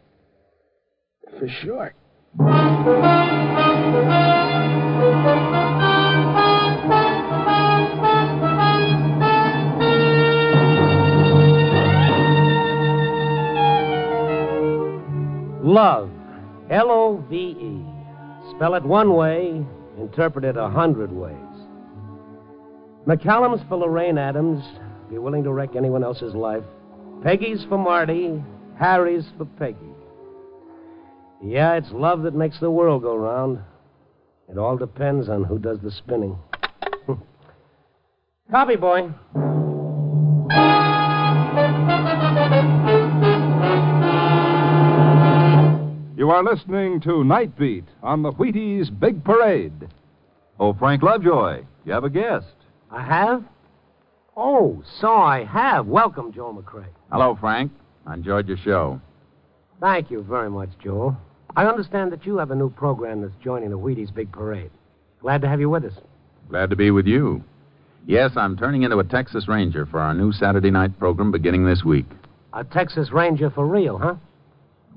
For 1.38 1.48
sure. 1.48 1.94
Love. 15.62 16.10
L 16.70 16.90
O 16.90 17.24
V 17.28 17.36
E. 17.36 17.84
Spell 18.54 18.74
it 18.74 18.82
one 18.82 19.14
way, 19.14 19.64
interpret 20.00 20.44
it 20.44 20.56
a 20.56 20.68
hundred 20.68 21.12
ways. 21.12 21.34
McCallum's 23.06 23.62
for 23.68 23.76
Lorraine 23.76 24.18
Adams. 24.18 24.62
Be 25.10 25.18
willing 25.18 25.44
to 25.44 25.52
wreck 25.52 25.76
anyone 25.76 26.04
else's 26.04 26.34
life. 26.34 26.64
Peggy's 27.22 27.64
for 27.68 27.78
Marty. 27.78 28.42
Harry's 28.78 29.24
for 29.36 29.44
Peggy. 29.44 29.76
Yeah, 31.42 31.74
it's 31.74 31.90
love 31.92 32.22
that 32.22 32.34
makes 32.34 32.60
the 32.60 32.70
world 32.70 33.02
go 33.02 33.16
round. 33.16 33.60
It 34.48 34.58
all 34.58 34.76
depends 34.76 35.28
on 35.28 35.44
who 35.44 35.58
does 35.58 35.78
the 35.80 35.90
spinning. 35.90 36.38
Copy, 38.50 38.76
boy. 38.76 39.10
You 46.28 46.34
are 46.34 46.44
listening 46.44 47.00
to 47.00 47.24
Night 47.24 47.56
Beat 47.56 47.86
on 48.02 48.20
the 48.20 48.30
Wheaties 48.30 48.90
Big 49.00 49.24
Parade. 49.24 49.88
Oh, 50.60 50.74
Frank 50.74 51.02
Lovejoy, 51.02 51.64
you 51.86 51.92
have 51.92 52.04
a 52.04 52.10
guest. 52.10 52.52
I 52.90 53.02
have? 53.02 53.42
Oh, 54.36 54.82
so 55.00 55.10
I 55.10 55.44
have. 55.44 55.86
Welcome, 55.86 56.34
Joel 56.34 56.62
McCrea. 56.62 56.88
Hello, 57.10 57.34
Frank. 57.40 57.72
I 58.06 58.12
enjoyed 58.12 58.46
your 58.46 58.58
show. 58.58 59.00
Thank 59.80 60.10
you 60.10 60.22
very 60.22 60.50
much, 60.50 60.68
Joel. 60.84 61.16
I 61.56 61.64
understand 61.64 62.12
that 62.12 62.26
you 62.26 62.36
have 62.36 62.50
a 62.50 62.54
new 62.54 62.68
program 62.68 63.22
that's 63.22 63.32
joining 63.42 63.70
the 63.70 63.78
Wheaties 63.78 64.14
Big 64.14 64.30
Parade. 64.30 64.70
Glad 65.22 65.40
to 65.40 65.48
have 65.48 65.60
you 65.60 65.70
with 65.70 65.86
us. 65.86 65.94
Glad 66.50 66.68
to 66.68 66.76
be 66.76 66.90
with 66.90 67.06
you. 67.06 67.42
Yes, 68.06 68.32
I'm 68.36 68.54
turning 68.54 68.82
into 68.82 68.98
a 68.98 69.04
Texas 69.04 69.48
Ranger 69.48 69.86
for 69.86 69.98
our 69.98 70.12
new 70.12 70.32
Saturday 70.32 70.70
night 70.70 70.98
program 70.98 71.32
beginning 71.32 71.64
this 71.64 71.84
week. 71.84 72.04
A 72.52 72.64
Texas 72.64 73.12
Ranger 73.12 73.48
for 73.48 73.66
real, 73.66 73.96
huh? 73.96 74.16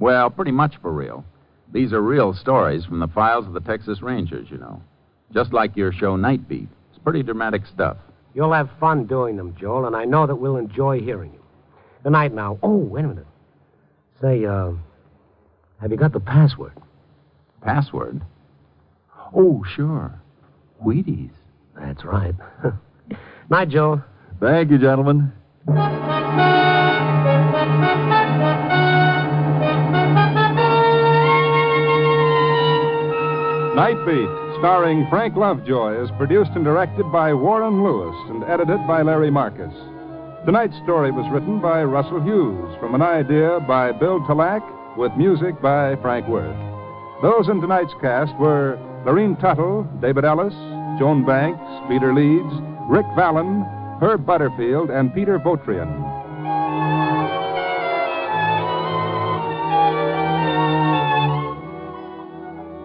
Well, 0.02 0.32
pretty 0.32 0.52
much 0.52 0.78
for 0.82 0.92
real. 0.92 1.24
These 1.72 1.94
are 1.94 2.02
real 2.02 2.34
stories 2.34 2.86
from 2.86 3.00
the 3.00 3.08
files 3.08 3.46
of 3.46 3.54
the 3.54 3.60
Texas 3.60 4.02
Rangers, 4.02 4.48
you 4.50 4.58
know. 4.58 4.82
Just 5.32 5.54
like 5.54 5.78
your 5.78 5.94
show 5.94 6.16
Night 6.16 6.50
Beat. 6.50 6.68
It's 6.90 7.00
pretty 7.04 7.22
dramatic 7.22 7.62
stuff. 7.72 7.98
You'll 8.34 8.52
have 8.52 8.72
fun 8.80 9.06
doing 9.06 9.38
them, 9.38 9.56
Joel, 9.60 9.86
and 9.86 9.96
I 9.96 10.06
know 10.06 10.26
that 10.26 10.36
we'll 10.36 10.58
enjoy 10.58 11.02
hearing 11.02 11.32
you. 11.34 11.40
Good 12.02 12.14
night 12.14 12.34
now. 12.34 12.58
Oh, 12.64 12.78
wait 12.78 13.06
a 13.06 13.10
minute. 13.10 13.28
Say, 14.20 14.44
uh, 14.44 14.72
have 15.80 15.92
you 15.92 15.98
got 15.98 16.14
the 16.14 16.20
password? 16.20 16.74
Password? 17.62 18.24
Oh, 19.36 19.64
sure. 19.76 20.20
Wheaties. 20.84 21.30
That's 21.80 22.04
right. 22.04 22.34
night, 23.52 23.70
Joel. 23.70 24.04
Thank 24.40 24.72
you, 24.72 24.80
gentlemen. 24.80 25.32
Night 33.82 34.06
Beat, 34.06 34.30
starring 34.60 35.08
Frank 35.10 35.36
Lovejoy, 35.36 36.04
is 36.04 36.12
produced 36.16 36.52
and 36.54 36.64
directed 36.64 37.12
by 37.12 37.34
Warren 37.34 37.84
Lewis 37.84 38.16
and 38.30 38.44
edited 38.44 38.78
by 38.86 39.02
Larry 39.02 39.32
Marcus. 39.32 39.74
Tonight's 40.46 40.78
story 40.84 41.10
was 41.10 41.26
written 41.34 41.60
by 41.60 41.84
Russell 41.84 42.22
Hughes 42.22 42.78
from 42.80 42.94
an 42.94 43.02
idea 43.02 43.60
by 43.68 43.92
Bill 43.92 44.20
Talack 44.28 44.62
with 44.98 45.12
music 45.18 45.60
by 45.64 45.96
Frank 45.96 46.28
Worth. 46.28 46.56
Those 47.24 47.50
in 47.50 47.60
tonight's 47.60 47.96
cast 48.00 48.38
were 48.38 48.78
Lorene 49.04 49.36
Tuttle, 49.38 49.90
David 50.00 50.26
Ellis, 50.26 50.54
Joan 51.00 51.26
Banks, 51.26 51.66
Peter 51.90 52.14
Leeds, 52.14 52.54
Rick 52.88 53.08
Fallon, 53.16 53.66
Herb 54.00 54.28
Butterfield, 54.28 54.92
and 54.92 55.12
Peter 55.12 55.40
Votrian. 55.40 56.11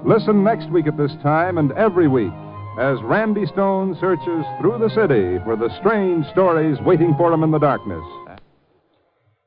Listen 0.07 0.45
next 0.45 0.71
week 0.71 0.87
at 0.87 0.97
this 0.97 1.11
time 1.21 1.59
and 1.59 1.73
every 1.73 2.07
week 2.07 2.33
as 2.79 3.03
Randy 3.03 3.45
Stone 3.47 3.97
searches 4.01 4.45
through 4.61 4.79
the 4.79 4.89
city 4.91 5.43
for 5.45 5.57
the 5.57 5.69
strange 5.81 6.25
stories 6.27 6.79
waiting 6.83 7.13
for 7.19 7.33
him 7.33 7.43
in 7.43 7.51
the 7.51 7.59
darkness. 7.59 8.05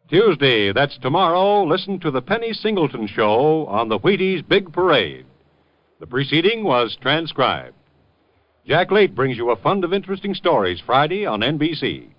Tuesday, 0.09 0.73
that's 0.73 0.97
tomorrow, 0.97 1.63
listen 1.63 1.97
to 2.01 2.11
the 2.11 2.21
Penny 2.21 2.51
Singleton 2.51 3.07
Show 3.07 3.67
on 3.67 3.87
the 3.87 3.99
Wheaties 3.99 4.45
Big 4.45 4.73
Parade. 4.73 5.25
The 6.01 6.07
preceding 6.07 6.65
was 6.65 6.97
transcribed. 6.99 7.75
Jack 8.67 8.91
Late 8.91 9.15
brings 9.15 9.37
you 9.37 9.51
a 9.51 9.55
fund 9.55 9.85
of 9.85 9.93
interesting 9.93 10.33
stories 10.33 10.81
Friday 10.85 11.25
on 11.25 11.39
NBC. 11.39 12.09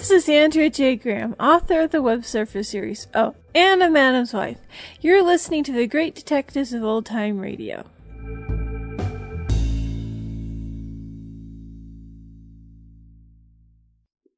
This 0.00 0.10
is 0.10 0.28
Andrea 0.30 0.70
J. 0.70 0.96
Graham, 0.96 1.36
author 1.38 1.82
of 1.82 1.90
the 1.90 2.00
Web 2.00 2.24
Surfer 2.24 2.62
series. 2.62 3.06
Oh, 3.12 3.34
and 3.54 3.82
a 3.82 3.90
Madam's 3.90 4.32
Wife. 4.32 4.56
You're 5.02 5.22
listening 5.22 5.62
to 5.64 5.72
the 5.72 5.86
Great 5.86 6.14
Detectives 6.14 6.72
of 6.72 6.82
Old 6.82 7.04
Time 7.04 7.38
Radio. 7.38 7.84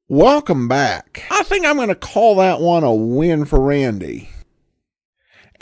Welcome 0.09 0.67
back. 0.67 1.23
I 1.31 1.43
think 1.43 1.65
I'm 1.65 1.77
going 1.77 1.87
to 1.87 1.95
call 1.95 2.35
that 2.35 2.59
one 2.59 2.83
a 2.83 2.93
win 2.93 3.45
for 3.45 3.61
Randy. 3.61 4.31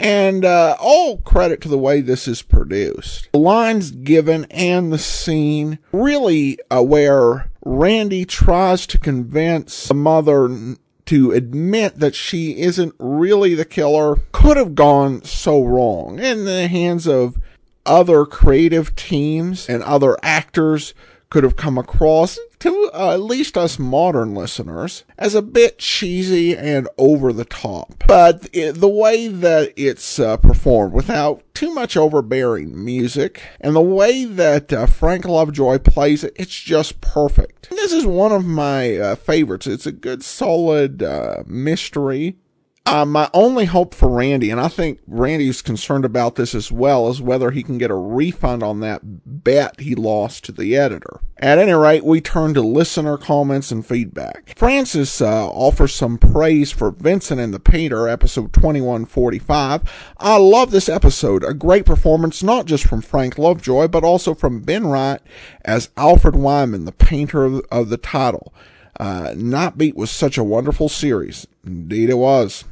And 0.00 0.44
uh, 0.44 0.74
all 0.80 1.18
credit 1.18 1.60
to 1.60 1.68
the 1.68 1.78
way 1.78 2.00
this 2.00 2.26
is 2.26 2.42
produced. 2.42 3.30
The 3.30 3.38
lines 3.38 3.92
given 3.92 4.46
and 4.50 4.92
the 4.92 4.98
scene 4.98 5.78
really 5.92 6.58
uh, 6.72 6.82
where 6.82 7.51
Randy 7.64 8.24
tries 8.24 8.86
to 8.88 8.98
convince 8.98 9.88
the 9.88 9.94
mother 9.94 10.76
to 11.06 11.32
admit 11.32 11.98
that 11.98 12.14
she 12.14 12.60
isn't 12.60 12.94
really 12.98 13.54
the 13.54 13.64
killer 13.64 14.16
could 14.32 14.56
have 14.56 14.74
gone 14.74 15.22
so 15.24 15.62
wrong. 15.62 16.18
In 16.18 16.44
the 16.44 16.68
hands 16.68 17.06
of 17.06 17.38
other 17.84 18.24
creative 18.24 18.94
teams 18.94 19.68
and 19.68 19.82
other 19.82 20.16
actors 20.22 20.94
could 21.32 21.44
have 21.44 21.56
come 21.56 21.78
across 21.78 22.38
to 22.58 22.90
uh, 22.92 23.14
at 23.14 23.22
least 23.22 23.56
us 23.56 23.78
modern 23.78 24.34
listeners 24.34 25.02
as 25.16 25.34
a 25.34 25.40
bit 25.40 25.78
cheesy 25.78 26.54
and 26.54 26.86
over 26.98 27.32
the 27.32 27.46
top. 27.46 28.04
But 28.06 28.50
it, 28.52 28.72
the 28.74 28.88
way 28.88 29.28
that 29.28 29.72
it's 29.74 30.18
uh, 30.18 30.36
performed 30.36 30.92
without 30.92 31.42
too 31.54 31.72
much 31.72 31.96
overbearing 31.96 32.84
music 32.84 33.40
and 33.62 33.74
the 33.74 33.80
way 33.80 34.26
that 34.26 34.74
uh, 34.74 34.84
Frank 34.84 35.24
Lovejoy 35.24 35.78
plays 35.78 36.22
it, 36.22 36.34
it's 36.36 36.60
just 36.60 37.00
perfect. 37.00 37.70
This 37.70 37.92
is 37.92 38.04
one 38.04 38.32
of 38.32 38.44
my 38.44 38.98
uh, 38.98 39.14
favorites. 39.14 39.66
It's 39.66 39.86
a 39.86 39.92
good 39.92 40.22
solid 40.22 41.02
uh, 41.02 41.44
mystery 41.46 42.36
uh, 42.84 43.04
my 43.04 43.30
only 43.32 43.64
hope 43.66 43.94
for 43.94 44.08
Randy, 44.08 44.50
and 44.50 44.60
I 44.60 44.66
think 44.66 44.98
Randy's 45.06 45.62
concerned 45.62 46.04
about 46.04 46.34
this 46.34 46.52
as 46.52 46.72
well, 46.72 47.08
is 47.08 47.22
whether 47.22 47.52
he 47.52 47.62
can 47.62 47.78
get 47.78 47.92
a 47.92 47.94
refund 47.94 48.62
on 48.62 48.80
that 48.80 49.00
bet 49.24 49.78
he 49.80 49.94
lost 49.94 50.44
to 50.44 50.52
the 50.52 50.76
editor. 50.76 51.20
At 51.38 51.58
any 51.58 51.72
rate, 51.72 52.04
we 52.04 52.20
turn 52.20 52.54
to 52.54 52.60
listener 52.60 53.16
comments 53.16 53.70
and 53.70 53.86
feedback. 53.86 54.54
Francis 54.58 55.20
uh, 55.20 55.48
offers 55.48 55.94
some 55.94 56.18
praise 56.18 56.72
for 56.72 56.90
Vincent 56.90 57.40
and 57.40 57.54
the 57.54 57.60
Painter, 57.60 58.08
episode 58.08 58.52
2145. 58.52 60.14
I 60.18 60.36
love 60.38 60.72
this 60.72 60.88
episode. 60.88 61.44
A 61.44 61.54
great 61.54 61.86
performance, 61.86 62.42
not 62.42 62.66
just 62.66 62.84
from 62.84 63.00
Frank 63.00 63.38
Lovejoy, 63.38 63.88
but 63.88 64.02
also 64.02 64.34
from 64.34 64.60
Ben 64.60 64.86
Wright 64.88 65.20
as 65.64 65.90
Alfred 65.96 66.34
Wyman, 66.34 66.84
the 66.84 66.92
painter 66.92 67.44
of, 67.44 67.64
of 67.70 67.90
the 67.90 67.96
title. 67.96 68.52
Uh, 68.98 69.34
Night 69.36 69.78
Beat 69.78 69.96
was 69.96 70.10
such 70.10 70.36
a 70.36 70.44
wonderful 70.44 70.88
series. 70.88 71.46
Indeed, 71.64 72.10
it 72.10 72.18
was. 72.18 72.64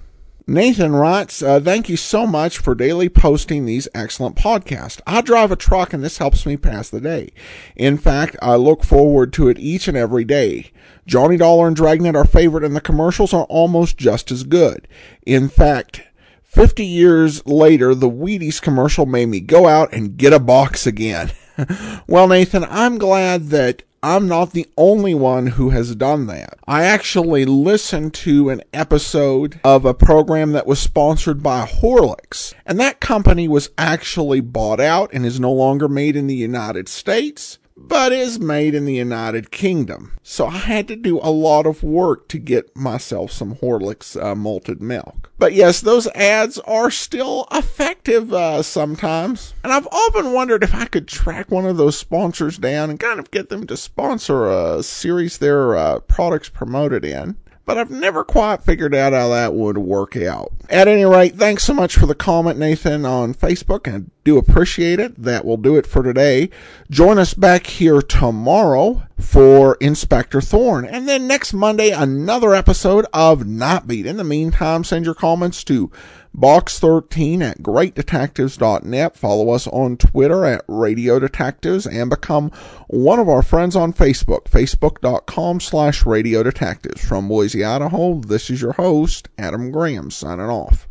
Nathan 0.50 0.96
writes, 0.96 1.44
uh, 1.44 1.60
thank 1.60 1.88
you 1.88 1.96
so 1.96 2.26
much 2.26 2.58
for 2.58 2.74
daily 2.74 3.08
posting 3.08 3.66
these 3.66 3.86
excellent 3.94 4.34
podcasts. 4.34 5.00
I 5.06 5.20
drive 5.20 5.52
a 5.52 5.56
truck 5.56 5.92
and 5.92 6.02
this 6.02 6.18
helps 6.18 6.44
me 6.44 6.56
pass 6.56 6.90
the 6.90 7.00
day. 7.00 7.30
In 7.76 7.96
fact, 7.96 8.34
I 8.42 8.56
look 8.56 8.82
forward 8.82 9.32
to 9.34 9.46
it 9.46 9.60
each 9.60 9.86
and 9.86 9.96
every 9.96 10.24
day. 10.24 10.72
Johnny 11.06 11.36
Dollar 11.36 11.68
and 11.68 11.76
Dragnet 11.76 12.16
are 12.16 12.24
favorite 12.24 12.64
and 12.64 12.74
the 12.74 12.80
commercials 12.80 13.32
are 13.32 13.44
almost 13.44 13.96
just 13.96 14.32
as 14.32 14.42
good. 14.42 14.88
In 15.24 15.48
fact, 15.48 16.02
50 16.42 16.84
years 16.84 17.46
later, 17.46 17.94
the 17.94 18.10
Wheaties 18.10 18.60
commercial 18.60 19.06
made 19.06 19.26
me 19.26 19.38
go 19.38 19.68
out 19.68 19.92
and 19.92 20.16
get 20.16 20.32
a 20.32 20.40
box 20.40 20.84
again. 20.84 21.30
well, 22.08 22.26
Nathan, 22.26 22.64
I'm 22.64 22.98
glad 22.98 23.50
that 23.50 23.84
I'm 24.02 24.26
not 24.28 24.52
the 24.52 24.66
only 24.78 25.12
one 25.14 25.46
who 25.46 25.70
has 25.70 25.94
done 25.94 26.26
that. 26.28 26.58
I 26.66 26.84
actually 26.84 27.44
listened 27.44 28.14
to 28.14 28.48
an 28.48 28.62
episode 28.72 29.60
of 29.62 29.84
a 29.84 29.92
program 29.92 30.52
that 30.52 30.66
was 30.66 30.78
sponsored 30.78 31.42
by 31.42 31.66
Horlicks, 31.66 32.54
and 32.64 32.80
that 32.80 33.00
company 33.00 33.46
was 33.46 33.68
actually 33.76 34.40
bought 34.40 34.80
out 34.80 35.10
and 35.12 35.26
is 35.26 35.38
no 35.38 35.52
longer 35.52 35.86
made 35.86 36.16
in 36.16 36.28
the 36.28 36.34
United 36.34 36.88
States, 36.88 37.58
but 37.82 38.12
is 38.12 38.38
made 38.38 38.74
in 38.74 38.84
the 38.84 38.94
United 38.94 39.50
Kingdom. 39.50 40.12
So 40.22 40.46
I 40.46 40.58
had 40.58 40.86
to 40.88 40.96
do 40.96 41.18
a 41.18 41.30
lot 41.30 41.66
of 41.66 41.82
work 41.82 42.28
to 42.28 42.38
get 42.38 42.76
myself 42.76 43.32
some 43.32 43.56
Horlicks 43.56 44.22
uh, 44.22 44.34
malted 44.34 44.80
milk. 44.80 45.32
But 45.38 45.54
yes, 45.54 45.80
those 45.80 46.06
ads 46.08 46.58
are 46.60 46.90
still 46.90 47.48
effective 47.50 48.32
uh, 48.32 48.62
sometimes. 48.62 49.54
And 49.64 49.72
I've 49.72 49.88
often 49.88 50.32
wondered 50.32 50.62
if 50.62 50.74
I 50.74 50.84
could 50.84 51.08
track 51.08 51.50
one 51.50 51.66
of 51.66 51.78
those 51.78 51.98
sponsors 51.98 52.58
down 52.58 52.90
and 52.90 53.00
kind 53.00 53.18
of 53.18 53.30
get 53.30 53.48
them 53.48 53.66
to 53.66 53.76
sponsor 53.76 54.50
a 54.50 54.82
series 54.82 55.38
their 55.38 55.76
uh, 55.76 56.00
products 56.00 56.48
promoted 56.48 57.04
in 57.04 57.36
but 57.64 57.78
I've 57.78 57.90
never 57.90 58.24
quite 58.24 58.62
figured 58.62 58.94
out 58.94 59.12
how 59.12 59.28
that 59.28 59.54
would 59.54 59.78
work 59.78 60.16
out. 60.16 60.52
At 60.68 60.88
any 60.88 61.04
rate, 61.04 61.36
thanks 61.36 61.64
so 61.64 61.74
much 61.74 61.96
for 61.96 62.06
the 62.06 62.14
comment, 62.14 62.58
Nathan, 62.58 63.04
on 63.04 63.34
Facebook. 63.34 63.92
I 63.92 64.04
do 64.24 64.38
appreciate 64.38 64.98
it. 64.98 65.20
That 65.22 65.44
will 65.44 65.56
do 65.56 65.76
it 65.76 65.86
for 65.86 66.02
today. 66.02 66.50
Join 66.90 67.18
us 67.18 67.34
back 67.34 67.66
here 67.66 68.02
tomorrow 68.02 69.02
for 69.18 69.76
Inspector 69.80 70.40
Thorne. 70.40 70.84
And 70.84 71.08
then 71.08 71.26
next 71.26 71.52
Monday, 71.52 71.90
another 71.90 72.54
episode 72.54 73.06
of 73.12 73.46
Night 73.46 73.86
Beat. 73.86 74.06
In 74.06 74.16
the 74.16 74.24
meantime, 74.24 74.84
send 74.84 75.04
your 75.04 75.14
comments 75.14 75.62
to 75.64 75.90
box13 76.36 77.42
at 77.42 77.58
greatdetectives.net. 77.58 79.16
Follow 79.16 79.50
us 79.50 79.66
on 79.66 79.96
Twitter 79.96 80.44
at 80.44 80.64
Radio 80.68 81.18
Detectives 81.18 81.86
and 81.86 82.10
become 82.10 82.50
one 82.88 83.18
of 83.18 83.28
our 83.28 83.42
friends 83.42 83.76
on 83.76 83.92
Facebook, 83.92 84.44
facebook.com 84.44 85.60
slash 85.60 86.06
Radio 86.06 86.42
Detectives. 86.42 87.04
From 87.04 87.28
Boise, 87.28 87.64
Idaho, 87.64 88.20
this 88.20 88.50
is 88.50 88.62
your 88.62 88.72
host, 88.72 89.28
Adam 89.38 89.70
Graham, 89.70 90.10
signing 90.10 90.46
off. 90.50 90.86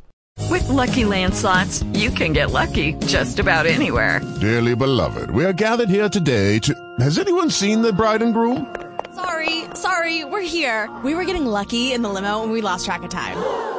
With 0.49 0.67
Lucky 0.69 1.05
Land 1.05 1.35
slots, 1.35 1.83
you 1.93 2.09
can 2.09 2.33
get 2.33 2.51
lucky 2.51 2.93
just 3.05 3.39
about 3.39 3.65
anywhere. 3.65 4.21
Dearly 4.39 4.73
beloved, 4.75 5.31
we 5.31 5.45
are 5.45 5.53
gathered 5.53 5.89
here 5.89 6.09
today 6.09 6.59
to. 6.59 6.73
Has 6.99 7.19
anyone 7.19 7.49
seen 7.49 7.81
the 7.81 7.93
bride 7.93 8.21
and 8.21 8.33
groom? 8.33 8.73
Sorry, 9.13 9.65
sorry, 9.73 10.23
we're 10.23 10.41
here. 10.41 10.89
We 11.03 11.13
were 11.13 11.25
getting 11.25 11.45
lucky 11.45 11.91
in 11.91 12.01
the 12.01 12.09
limo 12.09 12.41
and 12.41 12.51
we 12.51 12.61
lost 12.61 12.85
track 12.85 13.03
of 13.03 13.09
time. 13.09 13.78